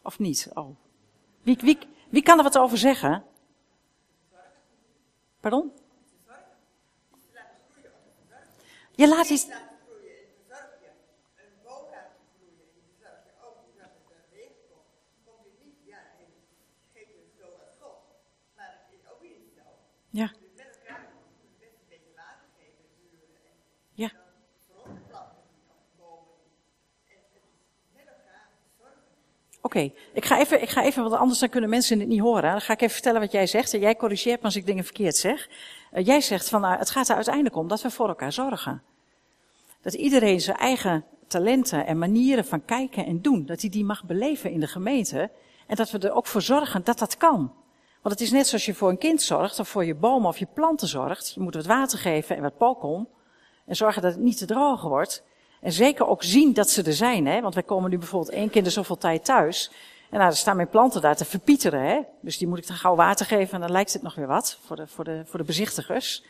Of 0.02 0.18
niet? 0.18 0.50
Oh. 0.54 0.76
Wie, 1.42 1.58
wie, 1.60 1.78
wie 2.08 2.22
kan 2.22 2.38
er 2.38 2.44
wat 2.44 2.58
over 2.58 2.78
zeggen? 2.78 3.24
Pardon? 5.40 5.72
Je 9.00 9.08
laat 9.08 9.30
iets. 9.30 9.46
Ja. 20.10 20.32
Ja. 23.92 24.10
Oké, 29.62 29.78
okay. 29.78 29.94
ik, 30.12 30.24
ga 30.24 30.38
even, 30.38 30.62
ik 30.62 30.68
ga 30.68 30.82
even 30.82 31.02
wat 31.02 31.12
anders, 31.12 31.38
dan 31.38 31.48
kunnen 31.48 31.70
mensen 31.70 31.98
het 31.98 32.08
niet 32.08 32.20
horen. 32.20 32.42
Dan 32.42 32.60
ga 32.60 32.72
ik 32.72 32.80
even 32.80 32.94
vertellen 32.94 33.20
wat 33.20 33.32
jij 33.32 33.46
zegt. 33.46 33.74
En 33.74 33.80
jij 33.80 33.96
corrigeert 33.96 34.38
me 34.38 34.44
als 34.44 34.56
ik 34.56 34.66
dingen 34.66 34.84
verkeerd 34.84 35.16
zeg. 35.16 35.48
Uh, 35.92 36.06
jij 36.06 36.20
zegt 36.20 36.48
van, 36.48 36.64
uh, 36.64 36.78
het 36.78 36.90
gaat 36.90 37.08
er 37.08 37.14
uiteindelijk 37.14 37.56
om 37.56 37.68
dat 37.68 37.82
we 37.82 37.90
voor 37.90 38.08
elkaar 38.08 38.32
zorgen. 38.32 38.89
Dat 39.82 39.94
iedereen 39.94 40.40
zijn 40.40 40.56
eigen 40.56 41.04
talenten 41.26 41.86
en 41.86 41.98
manieren 41.98 42.44
van 42.44 42.64
kijken 42.64 43.06
en 43.06 43.22
doen, 43.22 43.46
dat 43.46 43.60
hij 43.60 43.70
die 43.70 43.84
mag 43.84 44.04
beleven 44.04 44.50
in 44.50 44.60
de 44.60 44.66
gemeente. 44.66 45.30
En 45.66 45.76
dat 45.76 45.90
we 45.90 45.98
er 45.98 46.12
ook 46.12 46.26
voor 46.26 46.42
zorgen 46.42 46.84
dat 46.84 46.98
dat 46.98 47.16
kan. 47.16 47.52
Want 48.02 48.14
het 48.14 48.20
is 48.20 48.30
net 48.30 48.46
zoals 48.46 48.66
je 48.66 48.74
voor 48.74 48.88
een 48.88 48.98
kind 48.98 49.22
zorgt, 49.22 49.58
of 49.58 49.68
voor 49.68 49.84
je 49.84 49.94
bomen 49.94 50.28
of 50.28 50.38
je 50.38 50.46
planten 50.54 50.88
zorgt. 50.88 51.32
Je 51.34 51.40
moet 51.40 51.54
wat 51.54 51.66
water 51.66 51.98
geven 51.98 52.36
en 52.36 52.42
wat 52.42 52.56
pokom. 52.56 53.08
En 53.66 53.76
zorgen 53.76 54.02
dat 54.02 54.12
het 54.12 54.20
niet 54.20 54.38
te 54.38 54.46
droog 54.46 54.82
wordt. 54.82 55.22
En 55.60 55.72
zeker 55.72 56.06
ook 56.06 56.22
zien 56.22 56.52
dat 56.52 56.70
ze 56.70 56.82
er 56.82 56.92
zijn, 56.92 57.26
hè. 57.26 57.40
Want 57.40 57.54
wij 57.54 57.62
komen 57.62 57.90
nu 57.90 57.98
bijvoorbeeld 57.98 58.32
één 58.32 58.50
keer 58.50 58.64
in 58.64 58.70
zoveel 58.70 58.98
tijd 58.98 59.24
thuis. 59.24 59.70
En 60.10 60.18
nou, 60.18 60.30
er 60.30 60.36
staan 60.36 60.56
mijn 60.56 60.68
planten 60.68 61.00
daar 61.00 61.16
te 61.16 61.24
verpieteren, 61.24 61.82
hè. 61.82 62.00
Dus 62.20 62.38
die 62.38 62.48
moet 62.48 62.58
ik 62.58 62.66
dan 62.66 62.76
gauw 62.76 62.94
water 62.94 63.26
geven 63.26 63.54
en 63.54 63.60
dan 63.60 63.70
lijkt 63.70 63.92
het 63.92 64.02
nog 64.02 64.14
weer 64.14 64.26
wat 64.26 64.58
voor 64.64 64.76
de, 64.76 64.86
voor 64.86 65.04
de, 65.04 65.22
voor 65.26 65.38
de 65.38 65.44
bezichtigers. 65.44 66.24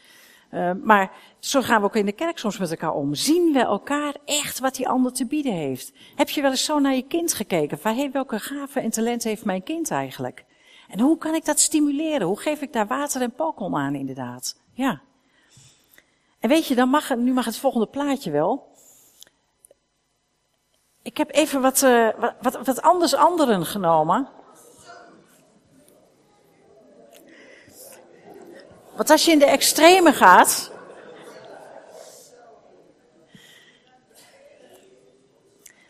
Uh, 0.50 0.70
maar 0.82 1.12
zo 1.38 1.62
gaan 1.62 1.80
we 1.80 1.86
ook 1.86 1.96
in 1.96 2.06
de 2.06 2.12
kerk 2.12 2.38
soms 2.38 2.58
met 2.58 2.70
elkaar 2.70 2.92
om. 2.92 3.14
Zien 3.14 3.52
we 3.52 3.58
elkaar 3.58 4.14
echt 4.24 4.58
wat 4.58 4.74
die 4.74 4.88
ander 4.88 5.12
te 5.12 5.26
bieden 5.26 5.52
heeft? 5.52 5.92
Heb 6.14 6.28
je 6.28 6.42
wel 6.42 6.50
eens 6.50 6.64
zo 6.64 6.78
naar 6.78 6.94
je 6.94 7.06
kind 7.06 7.34
gekeken? 7.34 7.78
Van, 7.78 7.96
hey, 7.96 8.10
welke 8.10 8.38
gaven 8.38 8.82
en 8.82 8.90
talent 8.90 9.24
heeft 9.24 9.44
mijn 9.44 9.62
kind 9.62 9.90
eigenlijk? 9.90 10.44
En 10.88 11.00
hoe 11.00 11.18
kan 11.18 11.34
ik 11.34 11.44
dat 11.44 11.60
stimuleren? 11.60 12.26
Hoe 12.26 12.40
geef 12.40 12.60
ik 12.60 12.72
daar 12.72 12.86
water 12.86 13.22
en 13.22 13.32
pokom 13.32 13.76
aan 13.76 13.94
inderdaad? 13.94 14.60
Ja. 14.72 15.00
En 16.40 16.48
weet 16.48 16.66
je, 16.66 16.74
dan 16.74 16.88
mag, 16.88 17.16
nu 17.16 17.32
mag 17.32 17.44
het 17.44 17.56
volgende 17.56 17.86
plaatje 17.86 18.30
wel. 18.30 18.68
Ik 21.02 21.16
heb 21.16 21.34
even 21.34 21.60
wat, 21.60 21.82
uh, 21.82 22.08
wat, 22.40 22.58
wat 22.64 22.82
anders 22.82 23.14
anderen 23.14 23.66
genomen. 23.66 24.28
Want 29.00 29.12
als 29.12 29.24
je 29.24 29.30
in 29.30 29.38
de 29.38 29.46
extreme 29.46 30.12
gaat. 30.12 30.70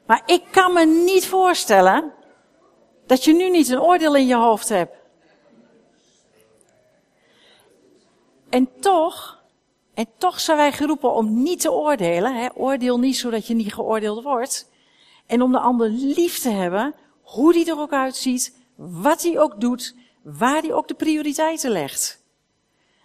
Maar 0.07 0.23
ik 0.27 0.43
kan 0.51 0.73
me 0.73 0.85
niet 0.85 1.27
voorstellen 1.27 2.13
dat 3.07 3.25
je 3.25 3.33
nu 3.33 3.51
niet 3.51 3.69
een 3.69 3.81
oordeel 3.81 4.17
in 4.17 4.27
je 4.27 4.37
hoofd 4.37 4.69
hebt. 4.69 4.95
En 8.49 8.69
toch, 8.81 9.43
en 9.95 10.07
toch 10.19 10.41
zijn 10.41 10.57
wij 10.57 10.73
geroepen 10.73 11.13
om 11.13 11.43
niet 11.43 11.61
te 11.61 11.73
oordelen. 11.73 12.35
Hè? 12.35 12.49
Oordeel 12.55 12.99
niet 12.99 13.17
zodat 13.17 13.47
je 13.47 13.55
niet 13.55 13.75
geoordeeld 13.75 14.23
wordt. 14.23 14.71
En 15.27 15.43
om 15.43 15.53
de 15.53 15.61
ander 15.61 15.89
lief 15.89 16.39
te 16.39 16.51
hebben, 16.51 16.95
hoe 17.23 17.53
die 17.53 17.71
er 17.71 17.81
ook 17.81 17.93
uitziet, 17.93 18.57
wat 18.77 19.23
hij 19.23 19.39
ook 19.39 19.61
doet, 19.61 19.95
waar 20.23 20.61
hij 20.61 20.73
ook 20.73 20.89
de 20.89 20.95
prioriteiten 20.95 21.71
legt. 21.71 22.20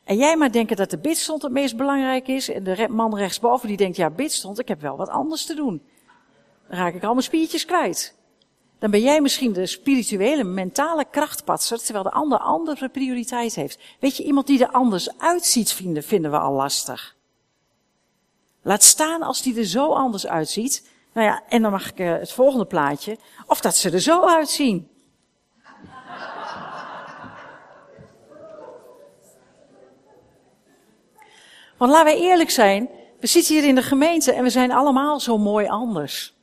En 0.05 0.17
jij 0.17 0.37
maar 0.37 0.51
denken 0.51 0.75
dat 0.75 0.89
de 0.89 0.97
bidstond 0.97 1.41
het 1.41 1.51
meest 1.51 1.77
belangrijk 1.77 2.27
is. 2.27 2.49
En 2.49 2.63
de 2.63 2.87
man 2.89 3.17
rechtsboven 3.17 3.67
die 3.67 3.77
denkt, 3.77 3.97
ja 3.97 4.09
bidstond, 4.09 4.59
ik 4.59 4.67
heb 4.67 4.81
wel 4.81 4.97
wat 4.97 5.09
anders 5.09 5.45
te 5.45 5.55
doen. 5.55 5.83
Dan 6.69 6.77
raak 6.77 6.93
ik 6.93 7.03
al 7.03 7.11
mijn 7.11 7.23
spiertjes 7.23 7.65
kwijt. 7.65 8.15
dan 8.79 8.91
ben 8.91 9.01
jij 9.01 9.21
misschien 9.21 9.53
de 9.53 9.65
spirituele, 9.65 10.43
mentale 10.43 11.05
krachtpatser, 11.11 11.77
terwijl 11.77 12.03
de 12.03 12.11
ander 12.11 12.37
andere 12.37 12.89
prioriteit 12.89 13.55
heeft. 13.55 13.79
Weet 13.99 14.17
je, 14.17 14.23
iemand 14.23 14.47
die 14.47 14.63
er 14.63 14.71
anders 14.71 15.17
uitziet 15.17 15.71
vinden, 15.71 16.03
vinden 16.03 16.31
we 16.31 16.39
al 16.39 16.53
lastig. 16.53 17.15
Laat 18.61 18.83
staan 18.83 19.21
als 19.21 19.41
die 19.41 19.57
er 19.57 19.65
zo 19.65 19.93
anders 19.93 20.27
uitziet. 20.27 20.89
Nou 21.13 21.27
ja, 21.27 21.43
en 21.49 21.61
dan 21.61 21.71
mag 21.71 21.89
ik 21.89 21.99
uh, 21.99 22.11
het 22.11 22.31
volgende 22.31 22.65
plaatje. 22.65 23.17
Of 23.47 23.61
dat 23.61 23.75
ze 23.75 23.91
er 23.91 23.99
zo 23.99 24.25
uitzien. 24.25 24.89
Want 31.77 31.91
laten 31.91 32.05
wij 32.05 32.21
eerlijk 32.21 32.49
zijn, 32.49 32.89
we 33.19 33.27
zitten 33.27 33.55
hier 33.55 33.63
in 33.63 33.75
de 33.75 33.81
gemeente 33.81 34.31
en 34.31 34.43
we 34.43 34.49
zijn 34.49 34.71
allemaal 34.71 35.19
zo 35.19 35.37
mooi 35.37 35.67
anders. 35.67 36.35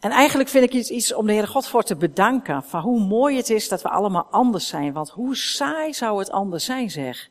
En 0.00 0.10
eigenlijk 0.10 0.48
vind 0.48 0.64
ik 0.64 0.72
iets, 0.72 0.90
iets 0.90 1.14
om 1.14 1.26
de 1.26 1.32
Heere 1.32 1.46
God 1.46 1.66
voor 1.66 1.82
te 1.82 1.96
bedanken. 1.96 2.62
Van 2.62 2.80
hoe 2.80 3.00
mooi 3.00 3.36
het 3.36 3.50
is 3.50 3.68
dat 3.68 3.82
we 3.82 3.88
allemaal 3.88 4.26
anders 4.30 4.68
zijn. 4.68 4.92
Want 4.92 5.10
hoe 5.10 5.36
saai 5.36 5.94
zou 5.94 6.18
het 6.18 6.30
anders 6.30 6.64
zijn, 6.64 6.90
zeg. 6.90 7.28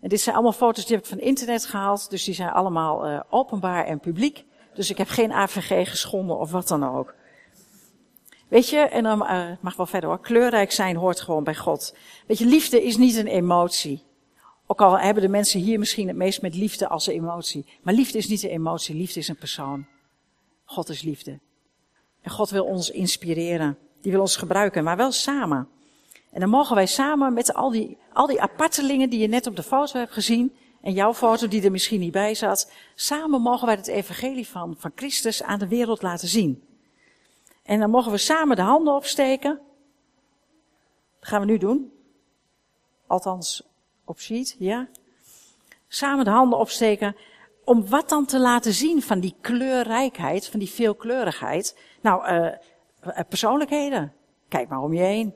En 0.00 0.08
dit 0.08 0.20
zijn 0.20 0.34
allemaal 0.34 0.52
foto's 0.52 0.86
die 0.86 0.96
heb 0.96 1.04
ik 1.04 1.10
van 1.10 1.20
internet 1.20 1.66
gehaald. 1.66 2.10
Dus 2.10 2.24
die 2.24 2.34
zijn 2.34 2.50
allemaal 2.50 3.08
uh, 3.08 3.20
openbaar 3.30 3.84
en 3.84 4.00
publiek. 4.00 4.44
Dus 4.74 4.90
ik 4.90 4.98
heb 4.98 5.08
geen 5.08 5.32
AVG 5.32 5.90
geschonden 5.90 6.38
of 6.38 6.50
wat 6.50 6.68
dan 6.68 6.96
ook. 6.96 7.14
Weet 8.48 8.68
je, 8.68 8.78
en 8.78 9.02
dan 9.02 9.22
uh, 9.22 9.46
mag 9.60 9.76
wel 9.76 9.86
verder 9.86 10.08
hoor. 10.08 10.20
Kleurrijk 10.20 10.72
zijn 10.72 10.96
hoort 10.96 11.20
gewoon 11.20 11.44
bij 11.44 11.56
God. 11.56 11.94
Weet 12.26 12.38
je, 12.38 12.46
liefde 12.46 12.82
is 12.82 12.96
niet 12.96 13.16
een 13.16 13.26
emotie. 13.26 14.07
Ook 14.70 14.80
al 14.80 14.98
hebben 14.98 15.22
de 15.22 15.28
mensen 15.28 15.60
hier 15.60 15.78
misschien 15.78 16.08
het 16.08 16.16
meest 16.16 16.42
met 16.42 16.54
liefde 16.54 16.88
als 16.88 17.06
emotie. 17.06 17.66
Maar 17.82 17.94
liefde 17.94 18.18
is 18.18 18.28
niet 18.28 18.42
een 18.42 18.50
emotie, 18.50 18.94
liefde 18.94 19.20
is 19.20 19.28
een 19.28 19.36
persoon. 19.36 19.86
God 20.64 20.88
is 20.88 21.02
liefde. 21.02 21.38
En 22.20 22.30
God 22.30 22.50
wil 22.50 22.64
ons 22.64 22.90
inspireren. 22.90 23.78
Die 24.00 24.12
wil 24.12 24.20
ons 24.20 24.36
gebruiken, 24.36 24.84
maar 24.84 24.96
wel 24.96 25.12
samen. 25.12 25.68
En 26.30 26.40
dan 26.40 26.48
mogen 26.48 26.74
wij 26.74 26.86
samen 26.86 27.32
met 27.32 27.54
al 27.54 27.70
die, 27.70 27.98
al 28.12 28.26
die 28.26 28.40
apartelingen 28.40 29.10
die 29.10 29.20
je 29.20 29.26
net 29.26 29.46
op 29.46 29.56
de 29.56 29.62
foto 29.62 29.98
hebt 29.98 30.12
gezien. 30.12 30.56
En 30.80 30.92
jouw 30.92 31.14
foto 31.14 31.48
die 31.48 31.62
er 31.62 31.70
misschien 31.70 32.00
niet 32.00 32.12
bij 32.12 32.34
zat. 32.34 32.72
Samen 32.94 33.40
mogen 33.40 33.66
wij 33.66 33.76
het 33.76 33.86
evangelie 33.86 34.48
van, 34.48 34.74
van 34.78 34.92
Christus 34.94 35.42
aan 35.42 35.58
de 35.58 35.68
wereld 35.68 36.02
laten 36.02 36.28
zien. 36.28 36.62
En 37.62 37.80
dan 37.80 37.90
mogen 37.90 38.12
we 38.12 38.18
samen 38.18 38.56
de 38.56 38.62
handen 38.62 38.94
opsteken. 38.94 39.60
Dat 41.20 41.28
gaan 41.28 41.40
we 41.40 41.46
nu 41.46 41.58
doen. 41.58 41.92
Althans, 43.06 43.67
op 44.08 44.20
sheet, 44.20 44.56
ja. 44.58 44.88
Samen 45.88 46.24
de 46.24 46.30
handen 46.30 46.58
opsteken. 46.58 47.16
Om 47.64 47.88
wat 47.88 48.08
dan 48.08 48.26
te 48.26 48.40
laten 48.40 48.72
zien 48.72 49.02
van 49.02 49.20
die 49.20 49.34
kleurrijkheid, 49.40 50.46
van 50.46 50.58
die 50.58 50.70
veelkleurigheid. 50.70 51.78
Nou, 52.00 52.32
uh, 52.32 53.20
persoonlijkheden. 53.28 54.12
Kijk 54.48 54.68
maar 54.68 54.82
om 54.82 54.92
je 54.92 55.02
heen. 55.02 55.34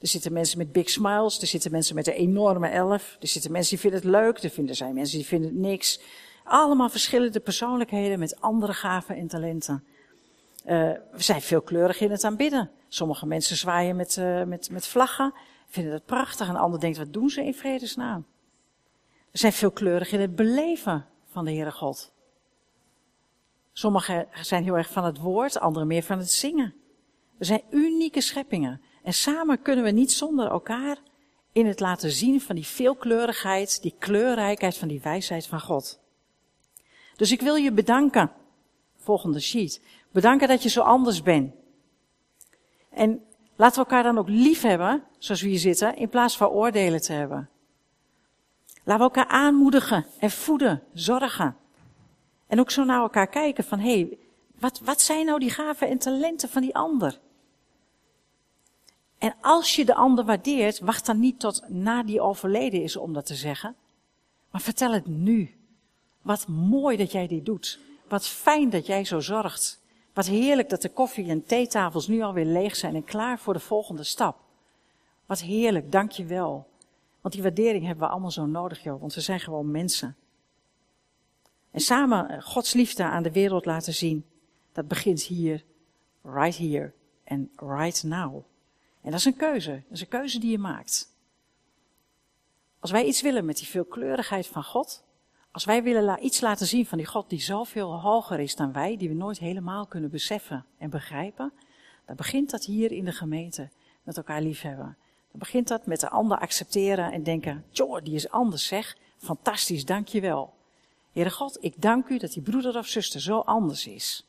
Er 0.00 0.08
zitten 0.08 0.32
mensen 0.32 0.58
met 0.58 0.72
big 0.72 0.90
smiles, 0.90 1.40
er 1.40 1.46
zitten 1.46 1.70
mensen 1.70 1.94
met 1.94 2.06
een 2.06 2.12
enorme 2.12 2.68
elf, 2.68 3.16
er 3.20 3.28
zitten 3.28 3.52
mensen 3.52 3.70
die 3.70 3.80
vinden 3.80 4.00
het 4.00 4.10
leuk, 4.10 4.42
er 4.42 4.50
vinden, 4.50 4.76
zijn 4.76 4.94
mensen 4.94 5.18
die 5.18 5.26
vinden 5.26 5.50
het 5.50 5.58
niks. 5.58 6.00
Allemaal 6.44 6.88
verschillende 6.88 7.40
persoonlijkheden 7.40 8.18
met 8.18 8.40
andere 8.40 8.72
gaven 8.72 9.16
en 9.16 9.26
talenten. 9.26 9.84
Uh, 10.66 10.72
we 11.12 11.22
zijn 11.22 11.40
veelkleurig 11.40 12.00
in 12.00 12.10
het 12.10 12.24
aanbidden. 12.24 12.70
Sommige 12.88 13.26
mensen 13.26 13.56
zwaaien 13.56 13.96
met, 13.96 14.20
met, 14.46 14.70
met 14.70 14.86
vlaggen 14.86 15.34
vinden 15.68 15.92
dat 15.92 16.04
prachtig. 16.04 16.46
En 16.46 16.52
de 16.52 16.58
ander 16.58 16.80
denkt, 16.80 16.98
wat 16.98 17.12
doen 17.12 17.30
ze 17.30 17.44
in 17.44 17.54
vredesnaam? 17.54 18.26
We 19.30 19.38
zijn 19.38 19.52
veelkleurig 19.52 20.12
in 20.12 20.20
het 20.20 20.34
beleven 20.34 21.06
van 21.26 21.44
de 21.44 21.50
Heere 21.50 21.72
God. 21.72 22.12
Sommigen 23.72 24.28
zijn 24.40 24.64
heel 24.64 24.76
erg 24.76 24.90
van 24.90 25.04
het 25.04 25.18
woord, 25.18 25.58
anderen 25.58 25.88
meer 25.88 26.02
van 26.02 26.18
het 26.18 26.30
zingen. 26.30 26.74
We 27.36 27.44
zijn 27.44 27.62
unieke 27.70 28.20
scheppingen. 28.20 28.80
En 29.02 29.12
samen 29.12 29.62
kunnen 29.62 29.84
we 29.84 29.90
niet 29.90 30.12
zonder 30.12 30.50
elkaar 30.50 30.98
in 31.52 31.66
het 31.66 31.80
laten 31.80 32.10
zien 32.10 32.40
van 32.40 32.54
die 32.54 32.66
veelkleurigheid, 32.66 33.82
die 33.82 33.94
kleurrijkheid 33.98 34.76
van 34.76 34.88
die 34.88 35.00
wijsheid 35.00 35.46
van 35.46 35.60
God. 35.60 36.00
Dus 37.16 37.32
ik 37.32 37.40
wil 37.40 37.54
je 37.54 37.72
bedanken. 37.72 38.32
Volgende 38.96 39.40
sheet. 39.40 39.82
Bedanken 40.12 40.48
dat 40.48 40.62
je 40.62 40.68
zo 40.68 40.80
anders 40.80 41.22
bent. 41.22 41.54
En 42.90 43.22
Laten 43.58 43.82
we 43.82 43.88
elkaar 43.88 44.02
dan 44.02 44.18
ook 44.18 44.28
lief 44.28 44.62
hebben, 44.62 45.04
zoals 45.18 45.42
we 45.42 45.48
hier 45.48 45.58
zitten, 45.58 45.96
in 45.96 46.08
plaats 46.08 46.36
van 46.36 46.48
oordelen 46.48 47.00
te 47.00 47.12
hebben. 47.12 47.48
Laten 48.84 49.06
we 49.06 49.14
elkaar 49.14 49.26
aanmoedigen 49.26 50.06
en 50.18 50.30
voeden, 50.30 50.82
zorgen. 50.92 51.56
En 52.46 52.60
ook 52.60 52.70
zo 52.70 52.84
naar 52.84 53.00
elkaar 53.00 53.26
kijken 53.26 53.64
van, 53.64 53.78
hé, 53.78 53.98
hey, 53.98 54.18
wat, 54.58 54.80
wat 54.84 55.00
zijn 55.00 55.26
nou 55.26 55.38
die 55.38 55.50
gaven 55.50 55.88
en 55.88 55.98
talenten 55.98 56.48
van 56.48 56.62
die 56.62 56.74
ander? 56.74 57.20
En 59.18 59.34
als 59.40 59.76
je 59.76 59.84
de 59.84 59.94
ander 59.94 60.24
waardeert, 60.24 60.78
wacht 60.78 61.06
dan 61.06 61.20
niet 61.20 61.40
tot 61.40 61.62
na 61.68 62.02
die 62.02 62.20
overleden 62.20 62.82
is 62.82 62.96
om 62.96 63.12
dat 63.12 63.26
te 63.26 63.34
zeggen. 63.34 63.76
Maar 64.50 64.60
vertel 64.60 64.92
het 64.92 65.06
nu. 65.06 65.54
Wat 66.22 66.48
mooi 66.48 66.96
dat 66.96 67.12
jij 67.12 67.26
dit 67.26 67.46
doet. 67.46 67.78
Wat 68.08 68.26
fijn 68.26 68.70
dat 68.70 68.86
jij 68.86 69.04
zo 69.04 69.20
zorgt. 69.20 69.80
Wat 70.18 70.26
heerlijk 70.26 70.68
dat 70.68 70.82
de 70.82 70.88
koffie- 70.88 71.28
en 71.28 71.44
theetafels 71.44 72.08
nu 72.08 72.22
alweer 72.22 72.44
leeg 72.44 72.76
zijn 72.76 72.94
en 72.94 73.04
klaar 73.04 73.38
voor 73.38 73.52
de 73.52 73.60
volgende 73.60 74.04
stap. 74.04 74.38
Wat 75.26 75.40
heerlijk, 75.40 75.92
dank 75.92 76.10
je 76.10 76.24
wel. 76.24 76.68
Want 77.20 77.34
die 77.34 77.42
waardering 77.42 77.84
hebben 77.84 78.04
we 78.04 78.10
allemaal 78.10 78.30
zo 78.30 78.46
nodig, 78.46 78.82
joh, 78.82 79.00
want 79.00 79.14
we 79.14 79.20
zijn 79.20 79.40
gewoon 79.40 79.70
mensen. 79.70 80.16
En 81.70 81.80
samen 81.80 82.28
eh, 82.28 82.42
Gods 82.42 82.72
liefde 82.72 83.04
aan 83.04 83.22
de 83.22 83.32
wereld 83.32 83.64
laten 83.64 83.94
zien, 83.94 84.26
dat 84.72 84.88
begint 84.88 85.22
hier, 85.22 85.64
right 86.22 86.58
here 86.58 86.92
en 87.24 87.50
right 87.56 88.02
now. 88.02 88.44
En 89.00 89.10
dat 89.10 89.18
is 89.18 89.24
een 89.24 89.36
keuze, 89.36 89.70
dat 89.70 89.92
is 89.92 90.00
een 90.00 90.08
keuze 90.08 90.38
die 90.38 90.50
je 90.50 90.58
maakt. 90.58 91.14
Als 92.80 92.90
wij 92.90 93.04
iets 93.04 93.22
willen 93.22 93.44
met 93.44 93.56
die 93.56 93.66
veelkleurigheid 93.66 94.46
van 94.46 94.64
God, 94.64 95.04
als 95.58 95.66
wij 95.66 95.82
willen 95.82 96.24
iets 96.24 96.40
laten 96.40 96.66
zien 96.66 96.86
van 96.86 96.98
die 96.98 97.06
God 97.06 97.30
die 97.30 97.40
zoveel 97.40 98.00
hoger 98.00 98.40
is 98.40 98.56
dan 98.56 98.72
wij, 98.72 98.96
die 98.96 99.08
we 99.08 99.14
nooit 99.14 99.38
helemaal 99.38 99.86
kunnen 99.86 100.10
beseffen 100.10 100.64
en 100.78 100.90
begrijpen, 100.90 101.52
dan 102.06 102.16
begint 102.16 102.50
dat 102.50 102.64
hier 102.64 102.92
in 102.92 103.04
de 103.04 103.12
gemeente 103.12 103.68
met 104.02 104.16
elkaar 104.16 104.42
liefhebben. 104.42 104.96
Dan 105.30 105.38
begint 105.38 105.68
dat 105.68 105.86
met 105.86 106.00
de 106.00 106.08
ander 106.08 106.38
accepteren 106.38 107.12
en 107.12 107.22
denken, 107.22 107.64
joh, 107.70 108.02
die 108.02 108.14
is 108.14 108.30
anders 108.30 108.66
zeg, 108.66 108.96
fantastisch, 109.16 109.84
dank 109.84 110.08
je 110.08 110.20
wel. 110.20 110.54
Heere 111.12 111.30
God, 111.30 111.58
ik 111.60 111.82
dank 111.82 112.08
u 112.08 112.18
dat 112.18 112.32
die 112.32 112.42
broeder 112.42 112.78
of 112.78 112.86
zuster 112.86 113.20
zo 113.20 113.38
anders 113.38 113.86
is. 113.86 114.26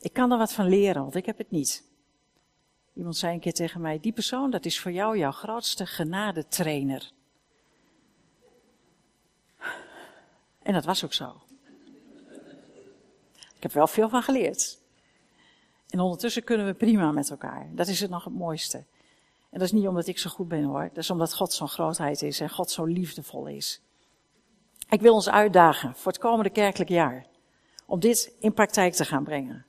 Ik 0.00 0.12
kan 0.12 0.32
er 0.32 0.38
wat 0.38 0.52
van 0.52 0.68
leren, 0.68 1.02
want 1.02 1.14
ik 1.14 1.26
heb 1.26 1.38
het 1.38 1.50
niet. 1.50 1.84
Iemand 2.94 3.16
zei 3.16 3.34
een 3.34 3.40
keer 3.40 3.54
tegen 3.54 3.80
mij, 3.80 4.00
die 4.00 4.12
persoon, 4.12 4.50
dat 4.50 4.64
is 4.64 4.80
voor 4.80 4.92
jou 4.92 5.18
jouw 5.18 5.32
grootste 5.32 5.86
genadetrainer. 5.86 7.12
En 10.64 10.72
dat 10.72 10.84
was 10.84 11.04
ook 11.04 11.12
zo. 11.12 11.42
Ik 13.56 13.62
heb 13.62 13.72
wel 13.72 13.86
veel 13.86 14.08
van 14.08 14.22
geleerd. 14.22 14.78
En 15.88 16.00
ondertussen 16.00 16.44
kunnen 16.44 16.66
we 16.66 16.74
prima 16.74 17.12
met 17.12 17.30
elkaar. 17.30 17.68
Dat 17.72 17.88
is 17.88 18.00
het 18.00 18.10
nog 18.10 18.24
het 18.24 18.34
mooiste. 18.34 18.76
En 19.50 19.58
dat 19.58 19.62
is 19.62 19.72
niet 19.72 19.86
omdat 19.86 20.06
ik 20.06 20.18
zo 20.18 20.30
goed 20.30 20.48
ben 20.48 20.64
hoor. 20.64 20.88
Dat 20.88 20.96
is 20.96 21.10
omdat 21.10 21.34
God 21.34 21.52
zo'n 21.52 21.68
grootheid 21.68 22.22
is 22.22 22.40
en 22.40 22.50
God 22.50 22.70
zo 22.70 22.84
liefdevol 22.84 23.46
is. 23.46 23.80
Ik 24.88 25.00
wil 25.00 25.14
ons 25.14 25.28
uitdagen 25.28 25.94
voor 25.96 26.12
het 26.12 26.20
komende 26.20 26.50
kerkelijk 26.50 26.90
jaar. 26.90 27.26
Om 27.86 28.00
dit 28.00 28.32
in 28.38 28.52
praktijk 28.52 28.94
te 28.94 29.04
gaan 29.04 29.24
brengen. 29.24 29.66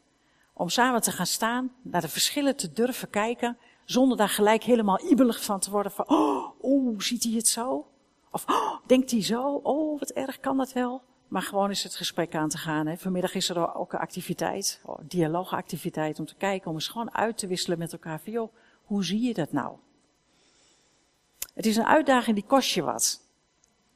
Om 0.54 0.70
samen 0.70 1.02
te 1.02 1.12
gaan 1.12 1.26
staan, 1.26 1.72
naar 1.82 2.02
de 2.02 2.10
verschillen 2.10 2.56
te 2.56 2.74
durven 2.74 3.10
kijken. 3.10 3.58
Zonder 3.86 4.18
daar 4.18 4.30
gelijk 4.30 4.64
helemaal 4.64 5.12
ibelig 5.12 5.44
van 5.44 5.60
te 5.60 5.72
worden 5.72 5.92
van, 5.92 6.10
oh, 6.10 6.52
oh 6.62 7.00
ziet 7.00 7.24
hij 7.24 7.34
het 7.34 7.48
zo? 7.48 7.88
Of 8.36 8.46
oh, 8.48 8.78
denkt 8.86 9.12
hij 9.12 9.24
zo? 9.24 9.60
Oh, 9.64 10.00
wat 10.00 10.10
erg 10.10 10.40
kan 10.40 10.58
dat 10.58 10.74
wel? 10.74 11.02
Maar 11.28 11.42
gewoon 11.42 11.70
is 11.70 11.84
het 11.84 11.96
gesprek 11.96 12.36
aan 12.36 12.50
te 12.50 12.58
gaan. 12.58 12.88
Hè. 12.88 12.98
Vanmiddag 12.98 13.36
is 13.36 13.50
er 13.50 13.76
ook 13.76 13.94
een 13.94 14.00
activiteit, 14.00 14.82
oh, 14.86 15.00
dialoogactiviteit, 15.02 16.20
om 16.20 16.26
te 16.26 16.36
kijken, 16.36 16.70
om 16.70 16.76
eens 16.76 16.88
gewoon 16.88 17.14
uit 17.14 17.38
te 17.38 17.48
wisselen 17.48 17.78
met 17.78 17.94
elkaar. 17.94 18.20
Van 18.20 18.50
hoe 18.84 19.04
zie 19.06 19.22
je 19.22 19.34
dat 19.34 19.52
nou? 19.52 19.78
Het 21.54 21.66
is 21.66 21.76
een 21.78 21.86
uitdaging 21.86 22.36
die 22.36 22.46
kost 22.46 22.74
je 22.74 22.82
wat. 22.82 23.22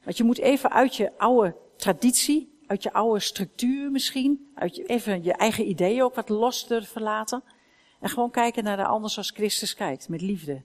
Want 0.03 0.17
je 0.17 0.23
moet 0.23 0.37
even 0.37 0.71
uit 0.71 0.95
je 0.95 1.17
oude 1.17 1.55
traditie, 1.75 2.59
uit 2.67 2.83
je 2.83 2.93
oude 2.93 3.19
structuur 3.19 3.91
misschien, 3.91 4.51
uit 4.55 4.87
even 4.87 5.23
je 5.23 5.33
eigen 5.33 5.69
ideeën 5.69 6.03
ook 6.03 6.15
wat 6.15 6.29
los 6.29 6.67
durven 6.67 7.01
laten. 7.01 7.43
En 7.99 8.09
gewoon 8.09 8.31
kijken 8.31 8.63
naar 8.63 8.77
de 8.77 8.85
ander 8.85 9.09
zoals 9.09 9.31
Christus 9.31 9.73
kijkt, 9.73 10.09
met 10.09 10.21
liefde. 10.21 10.63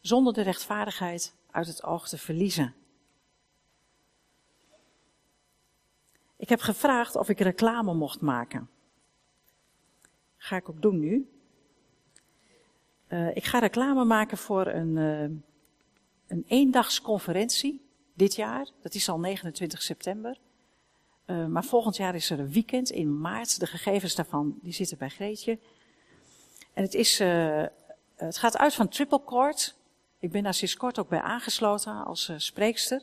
Zonder 0.00 0.32
de 0.32 0.42
rechtvaardigheid 0.42 1.34
uit 1.50 1.66
het 1.66 1.84
oog 1.84 2.08
te 2.08 2.18
verliezen. 2.18 2.74
Ik 6.44 6.50
heb 6.50 6.60
gevraagd 6.60 7.16
of 7.16 7.28
ik 7.28 7.40
reclame 7.40 7.94
mocht 7.94 8.20
maken. 8.20 8.68
Ga 10.36 10.56
ik 10.56 10.68
ook 10.68 10.82
doen 10.82 10.98
nu. 10.98 11.28
Uh, 13.08 13.36
ik 13.36 13.44
ga 13.44 13.58
reclame 13.58 14.04
maken 14.04 14.38
voor 14.38 14.66
een, 14.66 14.96
uh, 14.96 15.20
een 16.26 16.44
eendagsconferentie 16.46 17.84
dit 18.14 18.34
jaar. 18.34 18.68
Dat 18.82 18.94
is 18.94 19.08
al 19.08 19.18
29 19.18 19.82
september. 19.82 20.38
Uh, 21.26 21.46
maar 21.46 21.64
volgend 21.64 21.96
jaar 21.96 22.14
is 22.14 22.30
er 22.30 22.38
een 22.38 22.52
weekend 22.52 22.90
in 22.90 23.20
maart. 23.20 23.60
De 23.60 23.66
gegevens 23.66 24.14
daarvan 24.14 24.58
die 24.62 24.72
zitten 24.72 24.98
bij 24.98 25.08
Greetje. 25.08 25.58
En 26.72 26.82
het, 26.82 26.94
is, 26.94 27.18
het 28.16 28.38
gaat 28.38 28.56
uit 28.56 28.74
van 28.74 28.88
Triple 28.88 29.24
Court. 29.24 29.76
Ik 30.18 30.30
ben 30.30 30.42
daar 30.42 30.54
sinds 30.54 30.76
kort 30.76 30.98
ook 30.98 31.08
bij 31.08 31.20
aangesloten 31.20 32.04
als 32.04 32.32
spreekster. 32.36 33.02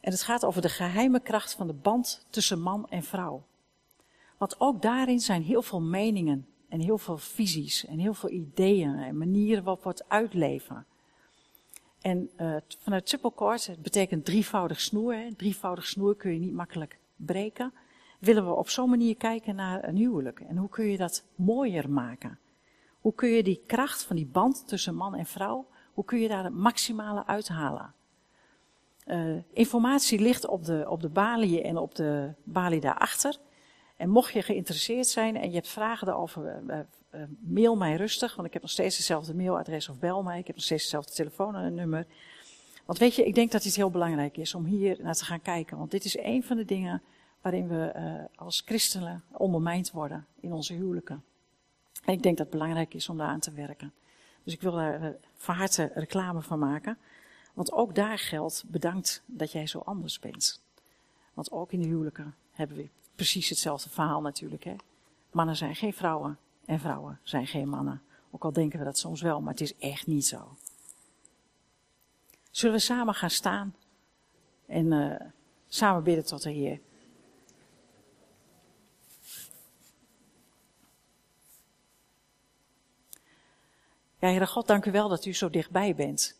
En 0.00 0.12
het 0.12 0.22
gaat 0.22 0.44
over 0.44 0.62
de 0.62 0.68
geheime 0.68 1.20
kracht 1.20 1.54
van 1.54 1.66
de 1.66 1.72
band 1.72 2.26
tussen 2.30 2.60
man 2.60 2.86
en 2.88 3.02
vrouw. 3.02 3.42
Want 4.38 4.60
ook 4.60 4.82
daarin 4.82 5.20
zijn 5.20 5.42
heel 5.42 5.62
veel 5.62 5.80
meningen 5.80 6.46
en 6.68 6.80
heel 6.80 6.98
veel 6.98 7.18
visies 7.18 7.86
en 7.86 7.98
heel 7.98 8.14
veel 8.14 8.30
ideeën 8.30 8.98
en 8.98 9.18
manieren 9.18 9.64
waarop 9.64 9.82
we 9.82 9.88
het 9.88 10.08
uitleven. 10.08 10.86
En 12.00 12.30
uh, 12.40 12.56
vanuit 12.78 13.06
triple 13.06 13.32
cord, 13.34 13.66
het 13.66 13.82
betekent 13.82 14.24
drievoudig 14.24 14.80
snoer, 14.80 15.14
hè, 15.14 15.34
drievoudig 15.34 15.86
snoer 15.86 16.16
kun 16.16 16.32
je 16.32 16.38
niet 16.38 16.52
makkelijk 16.52 16.98
breken, 17.16 17.72
willen 18.18 18.46
we 18.46 18.54
op 18.54 18.68
zo'n 18.68 18.90
manier 18.90 19.16
kijken 19.16 19.54
naar 19.54 19.88
een 19.88 19.96
huwelijk. 19.96 20.40
En 20.40 20.56
hoe 20.56 20.68
kun 20.68 20.84
je 20.84 20.96
dat 20.96 21.24
mooier 21.34 21.90
maken? 21.90 22.38
Hoe 23.00 23.14
kun 23.14 23.28
je 23.28 23.42
die 23.42 23.62
kracht 23.66 24.04
van 24.04 24.16
die 24.16 24.26
band 24.26 24.68
tussen 24.68 24.94
man 24.94 25.14
en 25.14 25.26
vrouw, 25.26 25.66
hoe 25.92 26.04
kun 26.04 26.18
je 26.18 26.28
daar 26.28 26.44
het 26.44 26.54
maximale 26.54 27.26
uithalen? 27.26 27.94
Uh, 29.08 29.36
informatie 29.52 30.20
ligt 30.20 30.46
op 30.46 30.64
de, 30.64 30.84
op 30.88 31.00
de 31.00 31.08
balie 31.08 31.62
en 31.62 31.76
op 31.76 31.94
de 31.94 32.32
balie 32.42 32.80
daarachter. 32.80 33.36
En 33.96 34.08
mocht 34.08 34.32
je 34.32 34.42
geïnteresseerd 34.42 35.06
zijn 35.06 35.36
en 35.36 35.48
je 35.48 35.54
hebt 35.54 35.68
vragen 35.68 36.06
daarover, 36.06 36.62
uh, 36.66 36.78
uh, 37.14 37.22
mail 37.40 37.76
mij 37.76 37.96
rustig, 37.96 38.34
want 38.34 38.46
ik 38.46 38.52
heb 38.52 38.62
nog 38.62 38.70
steeds 38.70 38.96
hetzelfde 38.96 39.34
mailadres 39.34 39.88
of 39.88 39.98
bel 39.98 40.22
mij. 40.22 40.38
Ik 40.38 40.46
heb 40.46 40.56
nog 40.56 40.64
steeds 40.64 40.82
hetzelfde 40.82 41.12
telefoonnummer. 41.12 42.06
Want 42.86 42.98
weet 42.98 43.14
je, 43.14 43.24
ik 43.24 43.34
denk 43.34 43.52
dat 43.52 43.64
het 43.64 43.76
heel 43.76 43.90
belangrijk 43.90 44.36
is 44.36 44.54
om 44.54 44.64
hier 44.64 44.98
naar 45.02 45.14
te 45.14 45.24
gaan 45.24 45.42
kijken. 45.42 45.78
Want 45.78 45.90
dit 45.90 46.04
is 46.04 46.18
een 46.18 46.44
van 46.44 46.56
de 46.56 46.64
dingen 46.64 47.02
waarin 47.40 47.68
we 47.68 47.92
als 48.34 48.62
christenen 48.64 49.24
ondermijnd 49.32 49.90
worden 49.90 50.26
in 50.40 50.52
onze 50.52 50.74
huwelijken. 50.74 51.24
En 52.04 52.12
ik 52.12 52.22
denk 52.22 52.36
dat 52.36 52.46
het 52.46 52.56
belangrijk 52.56 52.94
is 52.94 53.08
om 53.08 53.16
daar 53.18 53.28
aan 53.28 53.40
te 53.40 53.52
werken. 53.52 53.92
Dus 54.44 54.54
ik 54.54 54.60
wil 54.60 54.72
daar 54.72 55.14
van 55.36 55.54
harte 55.54 55.90
reclame 55.94 56.42
van 56.42 56.58
maken. 56.58 56.98
Want 57.58 57.72
ook 57.72 57.94
daar 57.94 58.18
geldt, 58.18 58.64
bedankt 58.66 59.22
dat 59.26 59.52
jij 59.52 59.66
zo 59.66 59.78
anders 59.78 60.18
bent. 60.18 60.62
Want 61.34 61.50
ook 61.50 61.72
in 61.72 61.80
de 61.80 61.86
huwelijken 61.86 62.34
hebben 62.50 62.76
we 62.76 62.88
precies 63.14 63.48
hetzelfde 63.48 63.90
verhaal 63.90 64.20
natuurlijk. 64.20 64.64
Hè? 64.64 64.76
Mannen 65.30 65.56
zijn 65.56 65.76
geen 65.76 65.92
vrouwen 65.92 66.38
en 66.64 66.80
vrouwen 66.80 67.20
zijn 67.22 67.46
geen 67.46 67.68
mannen. 67.68 68.02
Ook 68.30 68.44
al 68.44 68.52
denken 68.52 68.78
we 68.78 68.84
dat 68.84 68.98
soms 68.98 69.20
wel, 69.20 69.40
maar 69.40 69.52
het 69.52 69.60
is 69.60 69.76
echt 69.76 70.06
niet 70.06 70.26
zo. 70.26 70.56
Zullen 72.50 72.74
we 72.76 72.82
samen 72.82 73.14
gaan 73.14 73.30
staan 73.30 73.74
en 74.66 74.92
uh, 74.92 75.20
samen 75.68 76.02
bidden 76.02 76.26
tot 76.26 76.42
de 76.42 76.50
Heer? 76.50 76.80
Ja, 84.18 84.28
Heere 84.28 84.46
God, 84.46 84.66
dank 84.66 84.84
u 84.84 84.90
wel 84.90 85.08
dat 85.08 85.24
u 85.24 85.34
zo 85.34 85.50
dichtbij 85.50 85.94
bent. 85.94 86.37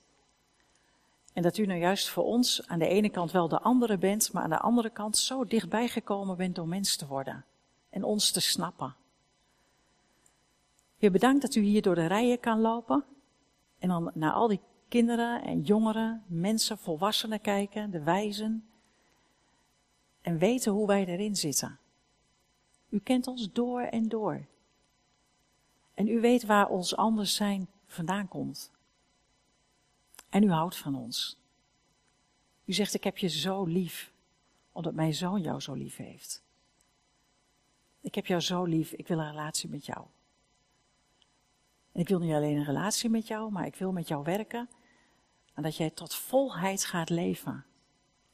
En 1.38 1.44
dat 1.44 1.58
u 1.58 1.66
nou 1.66 1.80
juist 1.80 2.08
voor 2.08 2.24
ons 2.24 2.66
aan 2.66 2.78
de 2.78 2.88
ene 2.88 3.08
kant 3.08 3.32
wel 3.32 3.48
de 3.48 3.60
andere 3.60 3.98
bent, 3.98 4.32
maar 4.32 4.42
aan 4.42 4.50
de 4.50 4.58
andere 4.58 4.90
kant 4.90 5.16
zo 5.16 5.44
dichtbij 5.44 5.88
gekomen 5.88 6.36
bent 6.36 6.58
om 6.58 6.68
mens 6.68 6.96
te 6.96 7.06
worden 7.06 7.44
en 7.90 8.04
ons 8.04 8.30
te 8.30 8.40
snappen. 8.40 8.94
Heer, 10.96 11.10
bedankt 11.10 11.42
dat 11.42 11.54
u 11.54 11.60
hier 11.60 11.82
door 11.82 11.94
de 11.94 12.06
rijen 12.06 12.40
kan 12.40 12.60
lopen 12.60 13.04
en 13.78 13.88
dan 13.88 14.10
naar 14.14 14.32
al 14.32 14.48
die 14.48 14.60
kinderen 14.88 15.42
en 15.42 15.60
jongeren, 15.60 16.24
mensen, 16.26 16.78
volwassenen 16.78 17.40
kijken, 17.40 17.90
de 17.90 18.02
wijzen, 18.02 18.68
en 20.22 20.38
weten 20.38 20.72
hoe 20.72 20.86
wij 20.86 21.06
erin 21.06 21.36
zitten. 21.36 21.78
U 22.88 22.98
kent 22.98 23.26
ons 23.26 23.52
door 23.52 23.80
en 23.80 24.08
door. 24.08 24.46
En 25.94 26.08
u 26.08 26.20
weet 26.20 26.44
waar 26.46 26.68
ons 26.68 26.96
anders 26.96 27.34
zijn 27.34 27.68
vandaan 27.86 28.28
komt. 28.28 28.70
En 30.28 30.42
u 30.42 30.50
houdt 30.50 30.76
van 30.76 30.94
ons. 30.94 31.38
U 32.64 32.72
zegt, 32.72 32.94
ik 32.94 33.04
heb 33.04 33.18
je 33.18 33.28
zo 33.28 33.64
lief, 33.64 34.12
omdat 34.72 34.94
mijn 34.94 35.14
zoon 35.14 35.40
jou 35.40 35.60
zo 35.60 35.74
lief 35.74 35.96
heeft. 35.96 36.42
Ik 38.00 38.14
heb 38.14 38.26
jou 38.26 38.40
zo 38.40 38.64
lief, 38.64 38.92
ik 38.92 39.08
wil 39.08 39.18
een 39.18 39.30
relatie 39.30 39.68
met 39.68 39.86
jou. 39.86 40.06
En 41.92 42.00
ik 42.00 42.08
wil 42.08 42.18
niet 42.18 42.34
alleen 42.34 42.56
een 42.56 42.64
relatie 42.64 43.10
met 43.10 43.26
jou, 43.26 43.52
maar 43.52 43.66
ik 43.66 43.76
wil 43.76 43.92
met 43.92 44.08
jou 44.08 44.24
werken. 44.24 44.68
En 45.54 45.62
dat 45.62 45.76
jij 45.76 45.90
tot 45.90 46.14
volheid 46.14 46.84
gaat 46.84 47.10
leven. 47.10 47.64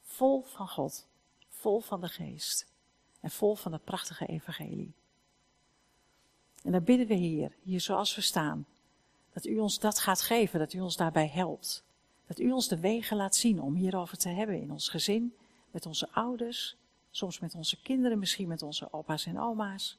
Vol 0.01 0.41
van 0.41 0.67
God, 0.67 1.07
vol 1.49 1.79
van 1.79 2.01
de 2.01 2.07
geest. 2.07 2.73
En 3.19 3.31
vol 3.31 3.55
van 3.55 3.71
het 3.71 3.83
prachtige 3.83 4.25
evangelie. 4.25 4.93
En 6.63 6.71
daar 6.71 6.83
bidden 6.83 7.07
we 7.07 7.13
hier, 7.13 7.55
hier 7.61 7.81
zoals 7.81 8.15
we 8.15 8.21
staan. 8.21 8.65
Dat 9.35 9.45
u 9.45 9.59
ons 9.59 9.79
dat 9.79 9.99
gaat 9.99 10.21
geven, 10.21 10.59
dat 10.59 10.73
u 10.73 10.79
ons 10.79 10.95
daarbij 10.95 11.27
helpt. 11.27 11.83
Dat 12.27 12.39
u 12.39 12.51
ons 12.51 12.67
de 12.67 12.79
wegen 12.79 13.17
laat 13.17 13.35
zien 13.35 13.61
om 13.61 13.75
hierover 13.75 14.17
te 14.17 14.29
hebben 14.29 14.61
in 14.61 14.71
ons 14.71 14.89
gezin, 14.89 15.35
met 15.71 15.85
onze 15.85 16.11
ouders, 16.11 16.77
soms 17.11 17.39
met 17.39 17.55
onze 17.55 17.81
kinderen, 17.81 18.19
misschien 18.19 18.47
met 18.47 18.61
onze 18.61 18.93
opa's 18.93 19.25
en 19.25 19.39
oma's. 19.39 19.97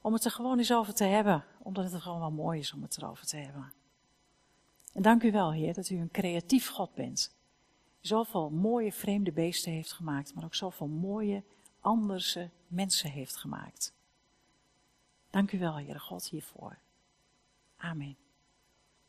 Om 0.00 0.12
het 0.12 0.24
er 0.24 0.30
gewoon 0.30 0.58
eens 0.58 0.72
over 0.72 0.94
te 0.94 1.04
hebben, 1.04 1.44
omdat 1.58 1.84
het 1.84 1.92
er 1.92 2.00
gewoon 2.00 2.18
wel 2.18 2.30
mooi 2.30 2.58
is 2.58 2.72
om 2.72 2.82
het 2.82 2.96
erover 2.96 3.26
te 3.26 3.36
hebben. 3.36 3.72
En 4.92 5.02
dank 5.02 5.22
u 5.22 5.32
wel, 5.32 5.52
Heer, 5.52 5.74
dat 5.74 5.90
u 5.90 5.96
een 5.96 6.10
creatief 6.10 6.68
God 6.68 6.94
bent. 6.94 7.34
Zoveel 8.00 8.50
mooie 8.50 8.92
vreemde 8.92 9.32
beesten 9.32 9.72
heeft 9.72 9.92
gemaakt, 9.92 10.34
maar 10.34 10.44
ook 10.44 10.54
zoveel 10.54 10.86
mooie 10.86 11.42
anderse 11.80 12.50
mensen 12.66 13.10
heeft 13.10 13.36
gemaakt. 13.36 13.92
Dank 15.30 15.52
u 15.52 15.58
wel, 15.58 15.74
Heere 15.74 15.98
God, 15.98 16.28
hiervoor. 16.28 16.78
Amen. 17.76 18.16